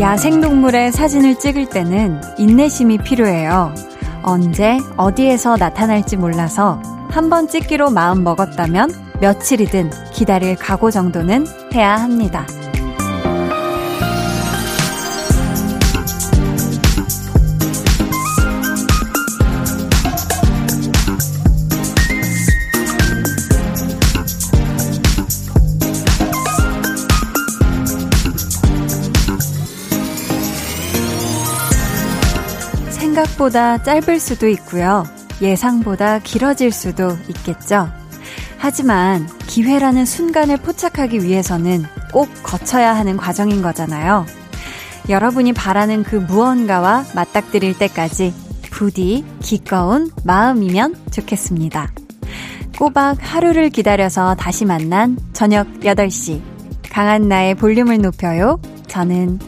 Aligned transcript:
야생동물의 0.00 0.92
사진을 0.92 1.38
찍을 1.38 1.68
때는 1.68 2.20
인내심이 2.38 2.98
필요해요. 2.98 3.74
언제, 4.22 4.78
어디에서 4.96 5.56
나타날지 5.56 6.16
몰라서 6.16 6.80
한 7.10 7.28
번 7.28 7.48
찍기로 7.48 7.90
마음 7.90 8.22
먹었다면 8.22 8.90
며칠이든 9.20 9.90
기다릴 10.12 10.56
각오 10.56 10.90
정도는 10.90 11.46
해야 11.74 11.96
합니다. 11.96 12.46
생각보다 33.40 33.82
짧을 33.82 34.20
수도 34.20 34.48
있고요. 34.48 35.04
예상보다 35.40 36.18
길어질 36.18 36.70
수도 36.70 37.16
있겠죠. 37.28 37.88
하지만 38.58 39.26
기회라는 39.46 40.04
순간을 40.04 40.58
포착하기 40.58 41.24
위해서는 41.24 41.84
꼭 42.12 42.28
거쳐야 42.42 42.94
하는 42.94 43.16
과정인 43.16 43.62
거잖아요. 43.62 44.26
여러분이 45.08 45.54
바라는 45.54 46.02
그 46.02 46.16
무언가와 46.16 47.04
맞닥뜨릴 47.14 47.78
때까지 47.78 48.34
부디 48.70 49.24
기꺼운 49.40 50.10
마음이면 50.24 50.96
좋겠습니다. 51.10 51.90
꼬박 52.78 53.18
하루를 53.20 53.70
기다려서 53.70 54.34
다시 54.34 54.66
만난 54.66 55.18
저녁 55.32 55.66
8시. 55.80 56.40
강한나의 56.90 57.54
볼륨을 57.54 57.98
높여요. 57.98 58.60
저는 58.86 59.38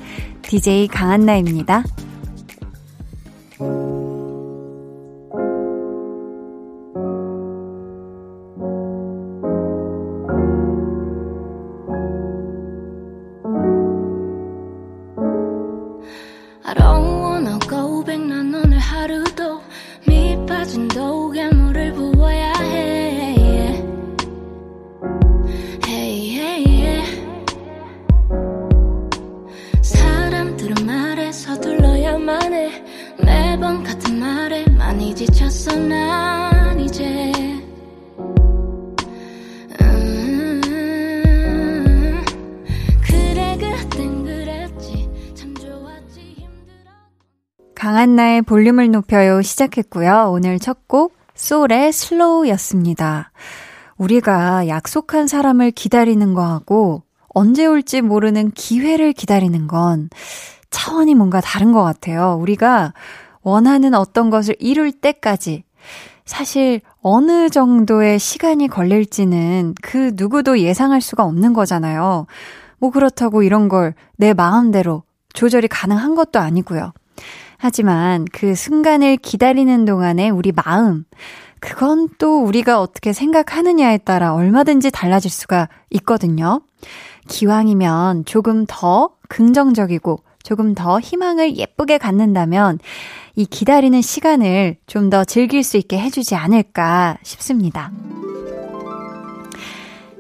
DJ 0.42 0.88
강한나입니다. 0.88 1.84
I 16.64 16.74
don't 16.74 17.20
wanna 17.20 17.58
go 17.68 18.02
back 18.04 18.20
난 18.24 18.54
오늘 18.54 18.78
하루도 18.78 19.60
밑 20.06 20.46
빠진 20.46 20.86
독에 20.88 21.48
물을 21.50 21.92
부어야 21.92 22.52
해. 22.60 23.84
Hey 25.84 26.36
hey 26.36 26.64
yeah. 26.66 27.26
사람들은 29.82 30.86
말에 30.86 31.32
서둘러야만 31.32 32.52
해. 32.54 32.84
매번 33.18 33.82
같은 33.82 34.18
말에 34.20 34.64
많이 34.70 35.14
지쳤어 35.14 35.76
나 35.76 36.11
강한나의 47.92 48.40
볼륨을 48.40 48.90
높여요 48.90 49.42
시작했고요. 49.42 50.30
오늘 50.32 50.58
첫 50.58 50.78
곡 50.86 51.14
소울의 51.34 51.92
슬로우였습니다. 51.92 53.32
우리가 53.98 54.66
약속한 54.66 55.26
사람을 55.26 55.72
기다리는 55.72 56.32
거하고 56.32 57.02
언제 57.28 57.66
올지 57.66 58.00
모르는 58.00 58.52
기회를 58.52 59.12
기다리는 59.12 59.66
건 59.66 60.08
차원이 60.70 61.14
뭔가 61.14 61.42
다른 61.42 61.72
것 61.72 61.82
같아요. 61.82 62.38
우리가 62.40 62.94
원하는 63.42 63.92
어떤 63.92 64.30
것을 64.30 64.56
이룰 64.58 64.90
때까지 64.90 65.64
사실 66.24 66.80
어느 67.02 67.50
정도의 67.50 68.18
시간이 68.18 68.68
걸릴지는 68.68 69.74
그 69.82 70.12
누구도 70.14 70.60
예상할 70.60 71.02
수가 71.02 71.24
없는 71.24 71.52
거잖아요. 71.52 72.24
뭐 72.78 72.90
그렇다고 72.90 73.42
이런 73.42 73.68
걸 73.68 73.92
내 74.16 74.32
마음대로 74.32 75.02
조절이 75.34 75.68
가능한 75.68 76.14
것도 76.14 76.38
아니고요. 76.38 76.94
하지만 77.62 78.24
그 78.32 78.56
순간을 78.56 79.18
기다리는 79.18 79.84
동안에 79.84 80.30
우리 80.30 80.50
마음, 80.50 81.04
그건 81.60 82.08
또 82.18 82.42
우리가 82.42 82.80
어떻게 82.80 83.12
생각하느냐에 83.12 83.98
따라 83.98 84.34
얼마든지 84.34 84.90
달라질 84.90 85.30
수가 85.30 85.68
있거든요. 85.90 86.62
기왕이면 87.28 88.24
조금 88.24 88.64
더 88.66 89.10
긍정적이고 89.28 90.18
조금 90.42 90.74
더 90.74 90.98
희망을 90.98 91.56
예쁘게 91.56 91.98
갖는다면 91.98 92.80
이 93.36 93.46
기다리는 93.46 94.02
시간을 94.02 94.78
좀 94.88 95.08
더 95.08 95.24
즐길 95.24 95.62
수 95.62 95.76
있게 95.76 96.00
해주지 96.00 96.34
않을까 96.34 97.18
싶습니다. 97.22 97.92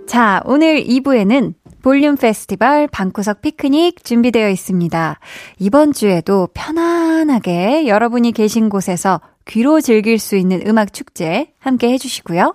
자, 0.06 0.42
오늘 0.44 0.84
2부에는 0.84 1.54
볼륨 1.82 2.16
페스티벌 2.16 2.86
방구석 2.86 3.42
피크닉 3.42 4.04
준비되어 4.04 4.48
있습니다. 4.50 5.18
이번 5.58 5.92
주에도 5.92 6.48
편안하게 6.54 7.88
여러분이 7.88 8.32
계신 8.32 8.68
곳에서 8.68 9.20
귀로 9.46 9.80
즐길 9.80 10.20
수 10.20 10.36
있는 10.36 10.64
음악 10.66 10.92
축제 10.92 11.52
함께 11.58 11.90
해주시고요. 11.90 12.54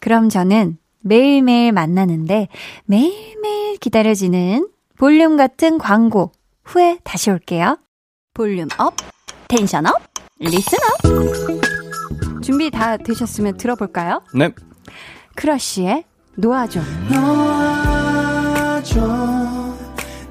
그럼 0.00 0.30
저는 0.30 0.78
매일매일 1.02 1.72
만나는데 1.72 2.48
매일매일 2.86 3.76
기다려지는 3.76 4.68
볼륨 4.96 5.36
같은 5.36 5.76
광고 5.76 6.32
후에 6.64 6.98
다시 7.04 7.30
올게요. 7.30 7.78
volume 8.32 8.68
up, 8.78 8.94
tension 9.48 9.86
up, 9.86 10.00
listen 10.40 10.78
up. 11.04 12.42
준비 12.42 12.70
다 12.70 12.96
되셨으면 12.96 13.58
들어볼까요? 13.58 14.22
네. 14.34 14.50
크러쉬의 15.34 16.04
놓아줘. 16.36 16.80
놓아줘. 17.10 17.95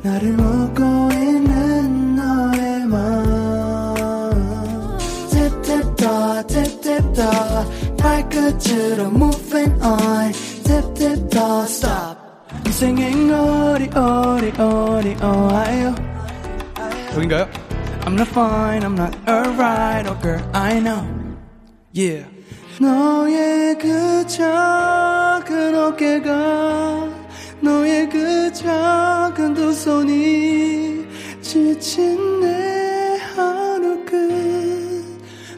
나를 0.03 0.33
묻고 0.33 1.09
있는 1.13 2.17
너의 2.17 2.87
마음. 2.87 4.29
팁팁더, 5.31 6.47
팁팁더. 6.47 7.31
발끝으로 7.99 9.09
moving 9.09 9.83
on. 9.85 10.33
팁팁더, 10.65 11.65
stop. 11.65 12.19
Singing 12.67 13.33
오리, 13.33 13.91
오리, 13.95 14.53
오리, 14.59 15.17
오아요. 15.23 15.95
여긴가요? 17.15 17.47
I'm 18.07 18.15
not 18.15 18.29
fine, 18.29 18.83
I'm 18.83 18.95
not 18.95 19.15
alright, 19.29 20.09
oh 20.09 20.19
girl, 20.23 20.41
I 20.55 20.81
know. 20.81 21.05
Yeah. 21.93 22.25
너의 22.81 23.77
그 23.79 24.27
작은 24.27 25.75
어깨가 25.75 27.21
너의 27.66 28.08
그 28.10 28.54
작은 28.54 29.56
두 29.56 29.74
손이 29.74 31.04
지친 31.42 32.40
내 32.40 33.18
하루 33.36 34.06
끝 34.06 35.04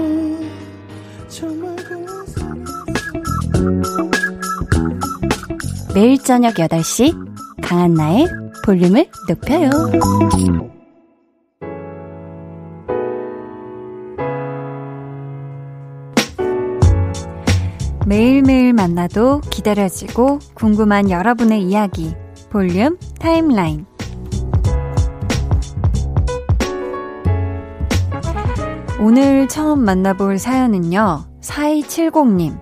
정말 1.27 1.75
매일 5.95 6.17
저녁 6.23 6.55
8시 6.55 7.13
강한나의 7.61 8.27
볼륨을 8.65 9.07
높여요. 9.27 9.69
매일매일 18.13 18.73
만나도 18.73 19.41
기다려지고 19.49 20.37
궁금한 20.53 21.09
여러분의 21.09 21.63
이야기 21.63 22.13
볼륨 22.51 22.95
타임라인 23.19 23.87
오늘 28.99 29.47
처음 29.47 29.83
만나볼 29.83 30.37
사연은요. 30.37 31.25
4270님. 31.41 32.59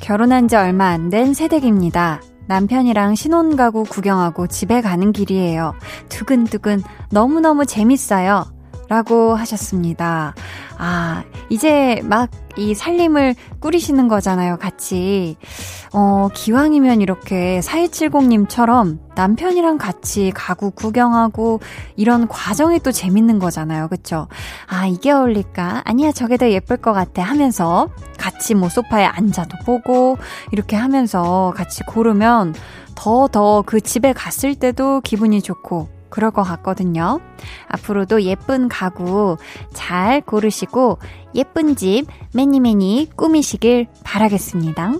결혼한 0.00 0.46
지 0.46 0.54
얼마 0.54 0.90
안 0.90 1.10
된 1.10 1.34
새댁입니다. 1.34 2.22
남편이랑 2.46 3.16
신혼가구 3.16 3.82
구경하고 3.90 4.46
집에 4.46 4.80
가는 4.80 5.10
길이에요. 5.10 5.74
두근두근 6.08 6.84
너무너무 7.10 7.66
재밌어요. 7.66 8.53
라고 8.94 9.34
하셨습니다. 9.34 10.36
아, 10.78 11.24
이제 11.50 12.00
막 12.04 12.30
이 12.56 12.74
살림을 12.74 13.34
꾸리시는 13.60 14.08
거잖아요, 14.08 14.58
같이. 14.58 15.36
어, 15.92 16.28
기왕이면 16.32 17.00
이렇게 17.00 17.60
4270님처럼 17.60 18.98
남편이랑 19.16 19.78
같이 19.78 20.32
가구 20.34 20.70
구경하고 20.70 21.60
이런 21.96 22.28
과정이 22.28 22.80
또 22.80 22.92
재밌는 22.92 23.38
거잖아요, 23.38 23.88
그쵸? 23.88 24.28
아, 24.66 24.86
이게 24.86 25.10
어울릴까? 25.10 25.82
아니야, 25.84 26.12
저게 26.12 26.36
더 26.36 26.50
예쁠 26.50 26.76
것 26.76 26.92
같아 26.92 27.22
하면서 27.22 27.88
같이 28.18 28.54
뭐 28.54 28.68
소파에 28.68 29.04
앉아도 29.04 29.56
보고 29.64 30.16
이렇게 30.52 30.76
하면서 30.76 31.52
같이 31.56 31.82
고르면 31.84 32.54
더 32.94 33.26
더 33.28 33.62
그 33.66 33.80
집에 33.80 34.12
갔을 34.12 34.54
때도 34.54 35.00
기분이 35.00 35.42
좋고 35.42 35.88
그럴 36.14 36.30
것 36.30 36.44
같거든요. 36.44 37.18
앞으로도 37.66 38.22
예쁜 38.22 38.68
가구 38.68 39.36
잘 39.72 40.20
고르시고 40.20 40.98
예쁜 41.34 41.74
집 41.74 42.06
매니매니 42.32 43.10
꾸미시길 43.16 43.88
바라겠습니다. 44.04 44.92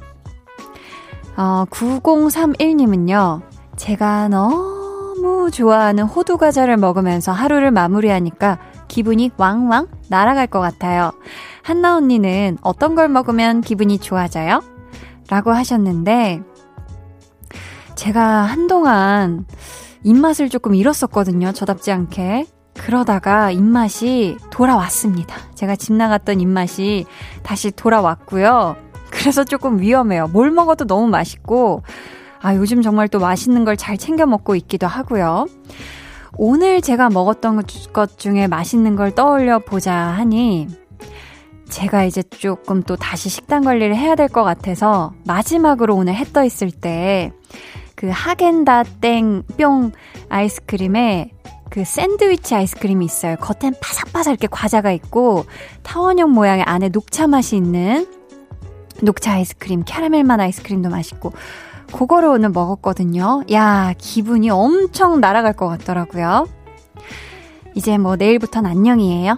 어, 1.37 1.65
9031님은요, 1.71 3.43
제가 3.77 4.27
너무 4.27 5.53
좋아하는 5.53 6.03
호두 6.03 6.37
과자를 6.37 6.79
먹으면서 6.79 7.31
하루를 7.31 7.71
마무리하니까 7.71 8.59
기분이 8.89 9.31
왕왕 9.37 9.87
날아갈 10.09 10.49
것 10.49 10.59
같아요. 10.59 11.13
한나 11.63 11.97
언니는 11.97 12.59
어떤 12.61 12.97
걸 12.97 13.09
먹으면 13.09 13.61
기분이 13.61 13.99
좋아져요? 13.99 14.65
라고 15.29 15.53
하셨는데, 15.53 16.43
제가 17.95 18.25
한동안 18.25 19.47
입맛을 20.05 20.49
조금 20.51 20.75
잃었었거든요. 20.75 21.53
저답지 21.53 21.91
않게. 21.91 22.47
그러다가 22.75 23.51
입맛이 23.51 24.37
돌아왔습니다. 24.51 25.37
제가 25.55 25.77
집 25.77 25.93
나갔던 25.95 26.41
입맛이 26.41 27.07
다시 27.43 27.71
돌아왔고요. 27.71 28.77
그래서 29.11 29.45
조금 29.45 29.81
위험해요. 29.81 30.27
뭘 30.29 30.51
먹어도 30.51 30.87
너무 30.87 31.07
맛있고, 31.07 31.83
아, 32.43 32.55
요즘 32.57 32.83
정말 32.83 33.09
또 33.09 33.21
맛있는 33.21 33.65
걸 33.65 33.77
잘 33.77 33.97
챙겨 33.97 34.27
먹고 34.27 34.57
있기도 34.57 34.87
하고요. 34.87 35.47
오늘 36.37 36.81
제가 36.81 37.11
먹었던 37.11 37.63
것 37.93 38.19
중에 38.19 38.49
맛있는 38.49 38.97
걸 38.97 39.13
떠올려 39.15 39.61
보자 39.61 39.95
하니, 39.95 40.67
제가 41.69 42.05
이제 42.05 42.23
조금 42.25 42.83
또 42.83 42.97
다시 42.97 43.29
식단 43.29 43.65
관리를 43.65 43.95
해야 43.97 44.17
될 44.17 44.29
것 44.29 44.43
같아서, 44.43 45.13
마지막으로 45.27 45.95
오늘 45.95 46.15
해 46.17 46.25
떠 46.25 46.45
있을 46.45 46.73
때, 46.73 47.33
그 47.95 48.09
하겐다 48.11 48.85
땡 49.01 49.43
뿅 49.57 49.93
아이스크림에 50.29 51.31
그 51.71 51.85
샌드위치 51.85 52.55
아이스크림이 52.55 53.05
있어요. 53.05 53.37
겉엔 53.37 53.75
바삭바삭 53.81 54.33
이렇게 54.33 54.47
과자가 54.49 54.93
있고 54.93 55.45
타원형 55.83 56.31
모양의 56.31 56.65
안에 56.65 56.89
녹차 56.89 57.27
맛이 57.27 57.57
있는 57.57 58.07
녹차 59.03 59.33
아이스크림, 59.33 59.83
캐러멜 59.85 60.23
맛 60.23 60.39
아이스크림도 60.41 60.89
맛있고 60.89 61.33
그거를 61.93 62.29
오늘 62.29 62.51
먹었거든요. 62.51 63.43
야, 63.53 63.93
기분이 63.99 64.51
엄청 64.51 65.21
날아갈 65.21 65.55
것 65.55 65.69
같더라고요. 65.69 66.47
이제 67.75 67.99
뭐 67.99 68.17
내일부터는 68.17 68.71
안녕이에요. 68.71 69.37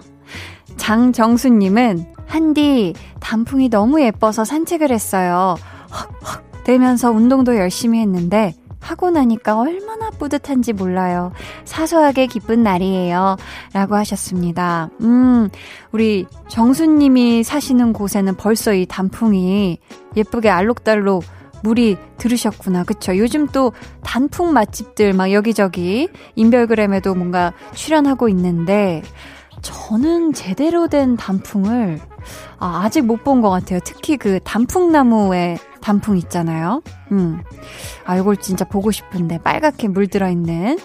장정수님은 0.77 2.13
한디 2.27 2.93
단풍이 3.19 3.69
너무 3.69 4.01
예뻐서 4.01 4.45
산책을 4.45 4.91
했어요. 4.91 5.55
헉 5.91 6.09
헉 6.23 6.46
되면서 6.67 7.11
운동도 7.11 7.55
열심히 7.55 8.01
했는데 8.01 8.53
하고 8.81 9.09
나니까 9.09 9.57
얼마나 9.57 10.09
뿌듯한지 10.09 10.73
몰라요. 10.73 11.31
사소하게 11.63 12.27
기쁜 12.27 12.61
날이에요. 12.61 13.37
라고 13.71 13.95
하셨습니다. 13.95 14.89
음, 14.99 15.47
우리 15.93 16.25
정수님이 16.49 17.43
사시는 17.43 17.93
곳에는 17.93 18.35
벌써 18.35 18.73
이 18.73 18.85
단풍이 18.85 19.79
예쁘게 20.17 20.49
알록달록 20.49 21.23
물이 21.63 21.97
들으셨구나. 22.17 22.83
그쵸? 22.83 23.17
요즘 23.17 23.47
또 23.47 23.71
단풍 24.03 24.51
맛집들 24.51 25.13
막 25.13 25.31
여기저기 25.31 26.09
인별그램에도 26.35 27.15
뭔가 27.15 27.53
출연하고 27.73 28.27
있는데 28.29 29.03
저는 29.67 30.31
제대로 30.33 30.87
된 30.87 31.17
단풍을 31.17 31.99
아, 32.57 32.81
아직 32.85 33.01
못 33.05 33.23
본 33.25 33.41
것 33.41 33.49
같아요. 33.49 33.79
특히 33.83 34.15
그 34.15 34.39
단풍나무에 34.43 35.57
단풍 35.81 36.17
있잖아요. 36.17 36.81
음. 37.11 37.41
아, 38.05 38.15
이걸 38.15 38.37
진짜 38.37 38.63
보고 38.63 38.91
싶은데 38.91 39.39
빨갛게 39.39 39.89
물들어 39.89 40.29
있는. 40.29 40.79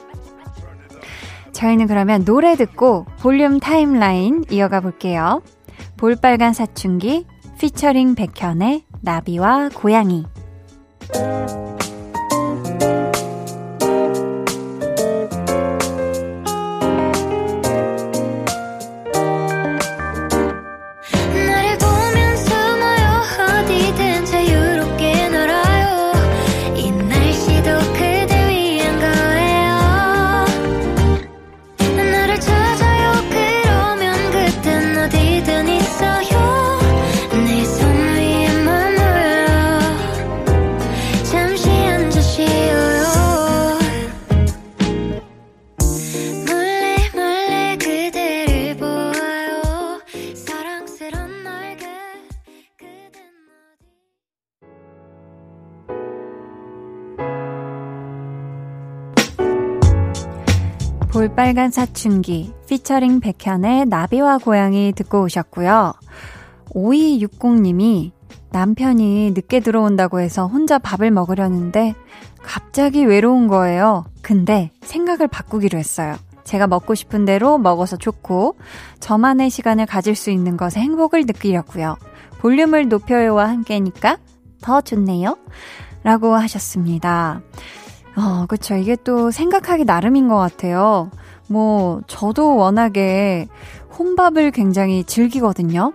저희는 1.52 1.87
그러면 1.87 2.25
노래 2.25 2.56
듣고 2.56 3.06
볼륨 3.20 3.61
타임라인 3.61 4.44
이어가 4.50 4.81
볼게요. 4.81 5.43
볼빨간 5.96 6.52
사춘기 6.52 7.25
피처링 7.61 8.17
백현의 8.17 8.84
나비와 9.00 9.69
고양이. 9.73 10.25
빨간 61.52 61.70
사춘기 61.70 62.50
피처링 62.66 63.20
백현의 63.20 63.84
나비와 63.84 64.38
고양이 64.38 64.90
듣고 64.96 65.20
오셨고요. 65.25 65.93
5260님이 66.70 68.12
남편이 68.52 69.32
늦게 69.32 69.60
들어온다고 69.60 70.20
해서 70.20 70.46
혼자 70.46 70.78
밥을 70.78 71.10
먹으려는데 71.10 71.94
갑자기 72.43 73.05
외로운 73.05 73.48
거예요. 73.48 74.06
근데 74.22 74.70
생각을 74.81 75.29
바꾸기로 75.29 75.79
했어요. 75.79 76.17
제가 76.44 76.69
먹고 76.69 76.94
싶은 76.94 77.27
대로 77.27 77.58
먹어서 77.58 77.98
좋고 77.98 78.56
저만의 79.00 79.50
시간을 79.50 79.84
가질 79.84 80.15
수 80.15 80.31
있는 80.31 80.56
것에 80.56 80.81
행복을 80.81 81.27
느끼려고요. 81.27 81.98
볼륨을 82.38 82.88
높여요와 82.88 83.46
함께니까 83.46 84.17
더 84.62 84.81
좋네요. 84.81 85.36
라고 86.03 86.34
하셨습니다. 86.34 87.43
어, 88.17 88.46
그쵸. 88.46 88.74
이게 88.74 88.96
또 89.05 89.31
생각하기 89.31 89.84
나름인 89.84 90.29
것 90.29 90.36
같아요. 90.36 91.10
뭐, 91.49 92.01
저도 92.06 92.56
워낙에 92.56 93.46
혼밥을 93.99 94.51
굉장히 94.53 95.05
즐기거든요. 95.05 95.93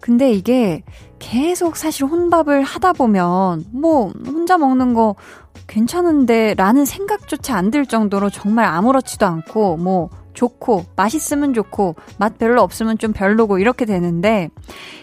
근데 0.00 0.30
이게 0.30 0.82
계속 1.18 1.76
사실 1.76 2.04
혼밥을 2.04 2.62
하다 2.62 2.92
보면, 2.92 3.64
뭐, 3.72 4.12
혼자 4.26 4.58
먹는 4.58 4.94
거 4.94 5.16
괜찮은데, 5.66 6.54
라는 6.54 6.84
생각조차 6.84 7.56
안 7.56 7.70
들 7.70 7.86
정도로 7.86 8.30
정말 8.30 8.66
아무렇지도 8.66 9.26
않고, 9.26 9.78
뭐, 9.78 10.10
좋고, 10.34 10.84
맛있으면 10.94 11.54
좋고, 11.54 11.96
맛 12.18 12.38
별로 12.38 12.62
없으면 12.62 12.98
좀 12.98 13.12
별로고, 13.12 13.58
이렇게 13.58 13.84
되는데, 13.86 14.50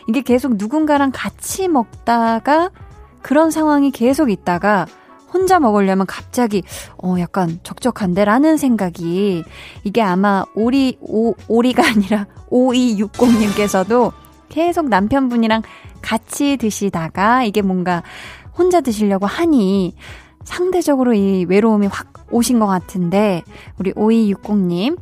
이게 0.08 0.22
계속 0.22 0.56
누군가랑 0.56 1.12
같이 1.13 1.68
먹다가, 1.68 2.70
그런 3.22 3.51
상황이 3.51 3.92
계속 3.92 4.30
있다가, 4.30 4.86
혼자 5.43 5.59
먹으려면 5.59 6.05
갑자기 6.05 6.63
어 6.97 7.17
약간 7.19 7.59
적적한데라는 7.63 8.55
생각이 8.55 9.43
이게 9.83 10.01
아마 10.01 10.45
오리 10.55 10.97
오 11.01 11.33
오리가 11.50 11.83
아니라 11.91 12.27
5260님께서도 12.50 14.13
계속 14.47 14.88
남편분이랑 14.88 15.63
같이 16.01 16.55
드시다가 16.55 17.43
이게 17.43 17.62
뭔가 17.62 18.03
혼자 18.57 18.79
드시려고 18.79 19.25
하니 19.25 19.95
상대적으로 20.45 21.13
이 21.13 21.45
외로움이 21.50 21.88
확 21.88 22.13
오신 22.31 22.59
것 22.59 22.67
같은데 22.67 23.43
우리 23.77 23.91
5260님 23.91 24.97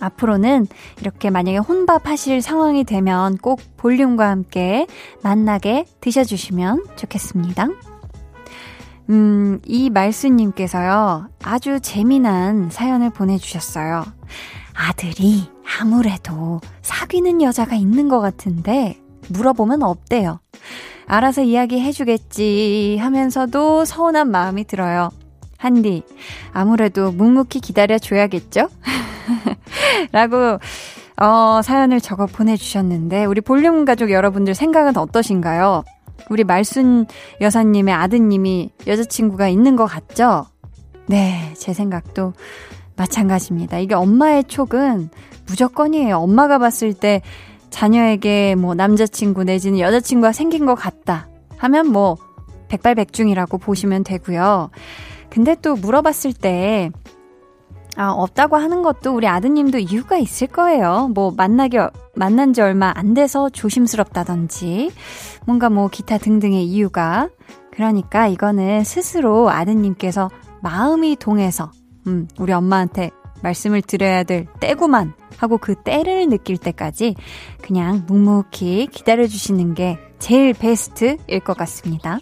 앞으로는 0.00 0.66
이렇게 1.02 1.28
만약에 1.28 1.58
혼밥 1.58 2.08
하실 2.08 2.40
상황이 2.40 2.84
되면 2.84 3.36
꼭 3.36 3.60
볼륨과 3.76 4.30
함께 4.30 4.86
만나게 5.22 5.84
드셔주시면 6.00 6.84
좋겠습니다. 6.96 7.95
음, 9.08 9.60
이 9.64 9.90
말수님께서요, 9.90 11.28
아주 11.42 11.80
재미난 11.80 12.70
사연을 12.70 13.10
보내주셨어요. 13.10 14.04
아들이 14.74 15.48
아무래도 15.80 16.60
사귀는 16.82 17.42
여자가 17.42 17.76
있는 17.76 18.08
것 18.08 18.20
같은데 18.20 19.00
물어보면 19.28 19.82
없대요. 19.82 20.40
알아서 21.06 21.42
이야기 21.42 21.80
해주겠지 21.80 22.98
하면서도 23.00 23.84
서운한 23.84 24.30
마음이 24.30 24.64
들어요. 24.64 25.10
한디, 25.56 26.02
아무래도 26.52 27.12
묵묵히 27.12 27.60
기다려줘야겠죠? 27.60 28.68
라고, 30.12 30.58
어, 31.16 31.62
사연을 31.62 32.00
적어 32.00 32.26
보내주셨는데, 32.26 33.24
우리 33.24 33.40
볼륨 33.40 33.84
가족 33.84 34.10
여러분들 34.10 34.54
생각은 34.54 34.96
어떠신가요? 34.98 35.84
우리 36.30 36.44
말순 36.44 37.06
여사님의 37.40 37.94
아드님이 37.94 38.70
여자친구가 38.86 39.48
있는 39.48 39.76
것 39.76 39.86
같죠? 39.86 40.46
네, 41.06 41.52
제 41.56 41.72
생각도 41.72 42.32
마찬가지입니다. 42.96 43.78
이게 43.78 43.94
엄마의 43.94 44.44
촉은 44.44 45.10
무조건이에요. 45.46 46.16
엄마가 46.18 46.58
봤을 46.58 46.94
때 46.94 47.22
자녀에게 47.70 48.54
뭐 48.54 48.74
남자친구 48.74 49.44
내지는 49.44 49.78
여자친구가 49.78 50.32
생긴 50.32 50.66
것 50.66 50.74
같다 50.74 51.28
하면 51.58 51.88
뭐 51.88 52.16
백발백중이라고 52.68 53.58
보시면 53.58 54.02
되고요. 54.02 54.70
근데 55.30 55.54
또 55.60 55.76
물어봤을 55.76 56.32
때 56.32 56.90
아, 57.96 58.10
없다고 58.10 58.56
하는 58.56 58.82
것도 58.82 59.14
우리 59.14 59.26
아드님도 59.26 59.78
이유가 59.78 60.18
있을 60.18 60.46
거예요. 60.48 61.10
뭐 61.14 61.32
만나기 61.34 61.78
만난 62.14 62.52
지 62.52 62.60
얼마 62.60 62.92
안 62.94 63.14
돼서 63.14 63.48
조심스럽다든지 63.48 64.90
뭔가 65.46 65.70
뭐 65.70 65.88
기타 65.88 66.18
등등의 66.18 66.64
이유가 66.64 67.28
그러니까 67.72 68.26
이거는 68.26 68.84
스스로 68.84 69.50
아드님께서 69.50 70.30
마음이 70.62 71.16
동해서 71.16 71.70
음, 72.06 72.28
우리 72.38 72.52
엄마한테 72.52 73.10
말씀을 73.42 73.82
드려야 73.82 74.22
될 74.24 74.46
때구만 74.60 75.14
하고 75.38 75.58
그 75.58 75.74
때를 75.74 76.28
느낄 76.28 76.56
때까지 76.58 77.14
그냥 77.62 78.04
묵묵히 78.06 78.88
기다려 78.90 79.26
주시는 79.26 79.74
게 79.74 79.98
제일 80.18 80.54
베스트일 80.54 81.40
것 81.40 81.56
같습니다. 81.56 82.18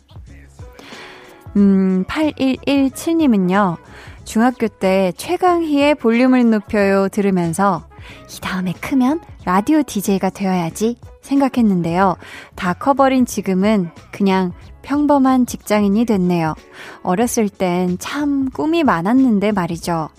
음, 1.56 2.04
8117님은요, 2.08 3.76
중학교 4.24 4.68
때 4.68 5.12
최강희의 5.16 5.96
볼륨을 5.96 6.50
높여요 6.50 7.08
들으면서 7.08 7.86
이 8.34 8.40
다음에 8.40 8.72
크면 8.72 9.20
라디오 9.44 9.82
DJ가 9.82 10.30
되어야지 10.30 10.96
생각했는데요. 11.22 12.16
다 12.54 12.74
커버린 12.74 13.26
지금은 13.26 13.90
그냥 14.10 14.52
평범한 14.82 15.46
직장인이 15.46 16.04
됐네요. 16.04 16.54
어렸을 17.02 17.48
땐 17.48 17.96
참 17.98 18.50
꿈이 18.50 18.84
많았는데 18.84 19.52
말이죠. 19.52 20.10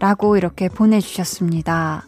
라고 0.00 0.36
이렇게 0.36 0.68
보내주셨습니다. 0.68 2.04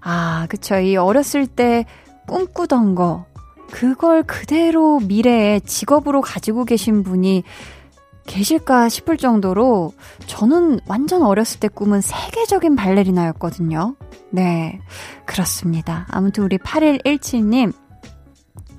아, 0.00 0.46
그쵸. 0.48 0.78
이 0.78 0.96
어렸을 0.96 1.46
때 1.46 1.84
꿈꾸던 2.26 2.94
거, 2.94 3.26
그걸 3.70 4.22
그대로 4.22 5.00
미래에 5.00 5.60
직업으로 5.60 6.20
가지고 6.20 6.64
계신 6.64 7.02
분이 7.02 7.42
계실까 8.26 8.88
싶을 8.88 9.16
정도로 9.16 9.92
저는 10.26 10.80
완전 10.86 11.22
어렸을 11.22 11.60
때 11.60 11.68
꿈은 11.68 12.00
세계적인 12.00 12.76
발레리나였거든요. 12.76 13.96
네, 14.30 14.80
그렇습니다. 15.26 16.06
아무튼 16.10 16.44
우리 16.44 16.58
8117님, 16.58 17.72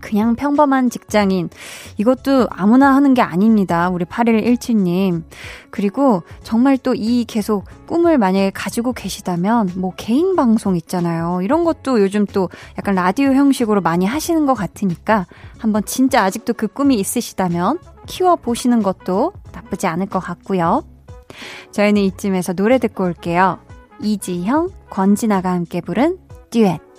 그냥 0.04 0.36
평범한 0.36 0.90
직장인. 0.90 1.50
이것도 1.98 2.48
아무나 2.50 2.94
하는 2.94 3.14
게 3.14 3.22
아닙니다. 3.22 3.90
우리 3.90 4.04
8117님. 4.04 5.24
그리고 5.72 6.24
정말 6.44 6.78
또 6.78 6.94
이 6.94 7.24
계속 7.26 7.66
꿈을 7.88 8.18
만약에 8.18 8.52
가지고 8.52 8.92
계시다면 8.94 9.72
뭐 9.78 9.94
개인 9.96 10.36
방송 10.36 10.76
있잖아요. 10.76 11.42
이런 11.42 11.64
것도 11.64 12.02
요즘 12.02 12.26
또 12.26 12.50
약간 12.78 12.96
라디오 12.96 13.32
형식으로 13.32 13.82
많이 13.82 14.06
하시는 14.06 14.46
것 14.46 14.54
같으니까 14.54 15.26
한번 15.58 15.86
진짜 15.86 16.24
아직도 16.24 16.54
그 16.54 16.68
꿈이 16.68 16.96
있으시다면 16.96 17.80
키워보시는 18.08 18.84
것도 18.84 19.34
나쁘지 19.52 19.88
않을 19.88 20.08
것 20.08 20.20
같고요. 20.20 20.84
저희는 21.72 22.02
이쯤에서 22.04 22.54
노래 22.54 22.78
듣고 22.78 23.04
올게요. 23.06 23.60
이지형, 24.02 24.70
권진아가 24.90 25.52
함께 25.52 25.82
부른 25.82 26.20
듀엣. 26.50 26.93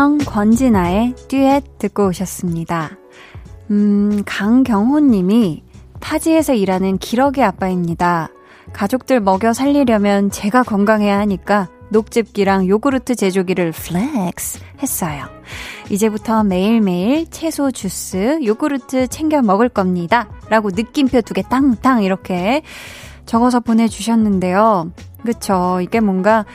이지형, 0.00 0.18
권진아의 0.18 1.14
듀엣 1.28 1.78
듣고 1.78 2.08
오셨습니다. 2.08 2.92
음, 3.70 4.22
강경호 4.24 5.00
님이 5.00 5.62
타지에서 6.00 6.54
일하는 6.54 6.96
기러기 6.96 7.42
아빠입니다. 7.42 8.30
가족들 8.72 9.20
먹여 9.20 9.52
살리려면 9.52 10.30
제가 10.30 10.62
건강해야 10.62 11.18
하니까 11.18 11.68
녹즙기랑 11.90 12.66
요구르트 12.66 13.14
제조기를 13.14 13.72
flex 13.72 14.60
했어요. 14.82 15.26
이제부터 15.90 16.44
매일매일 16.44 17.28
채소 17.30 17.70
주스, 17.70 18.38
요구르트 18.42 19.06
챙겨 19.08 19.42
먹을 19.42 19.68
겁니다. 19.68 20.30
라고 20.48 20.70
느낌표 20.70 21.20
두 21.20 21.34
개 21.34 21.42
땅땅 21.42 22.04
이렇게 22.04 22.62
적어서 23.26 23.60
보내주셨는데요. 23.60 24.92
그쵸. 25.24 25.80
이게 25.82 26.00
뭔가 26.00 26.46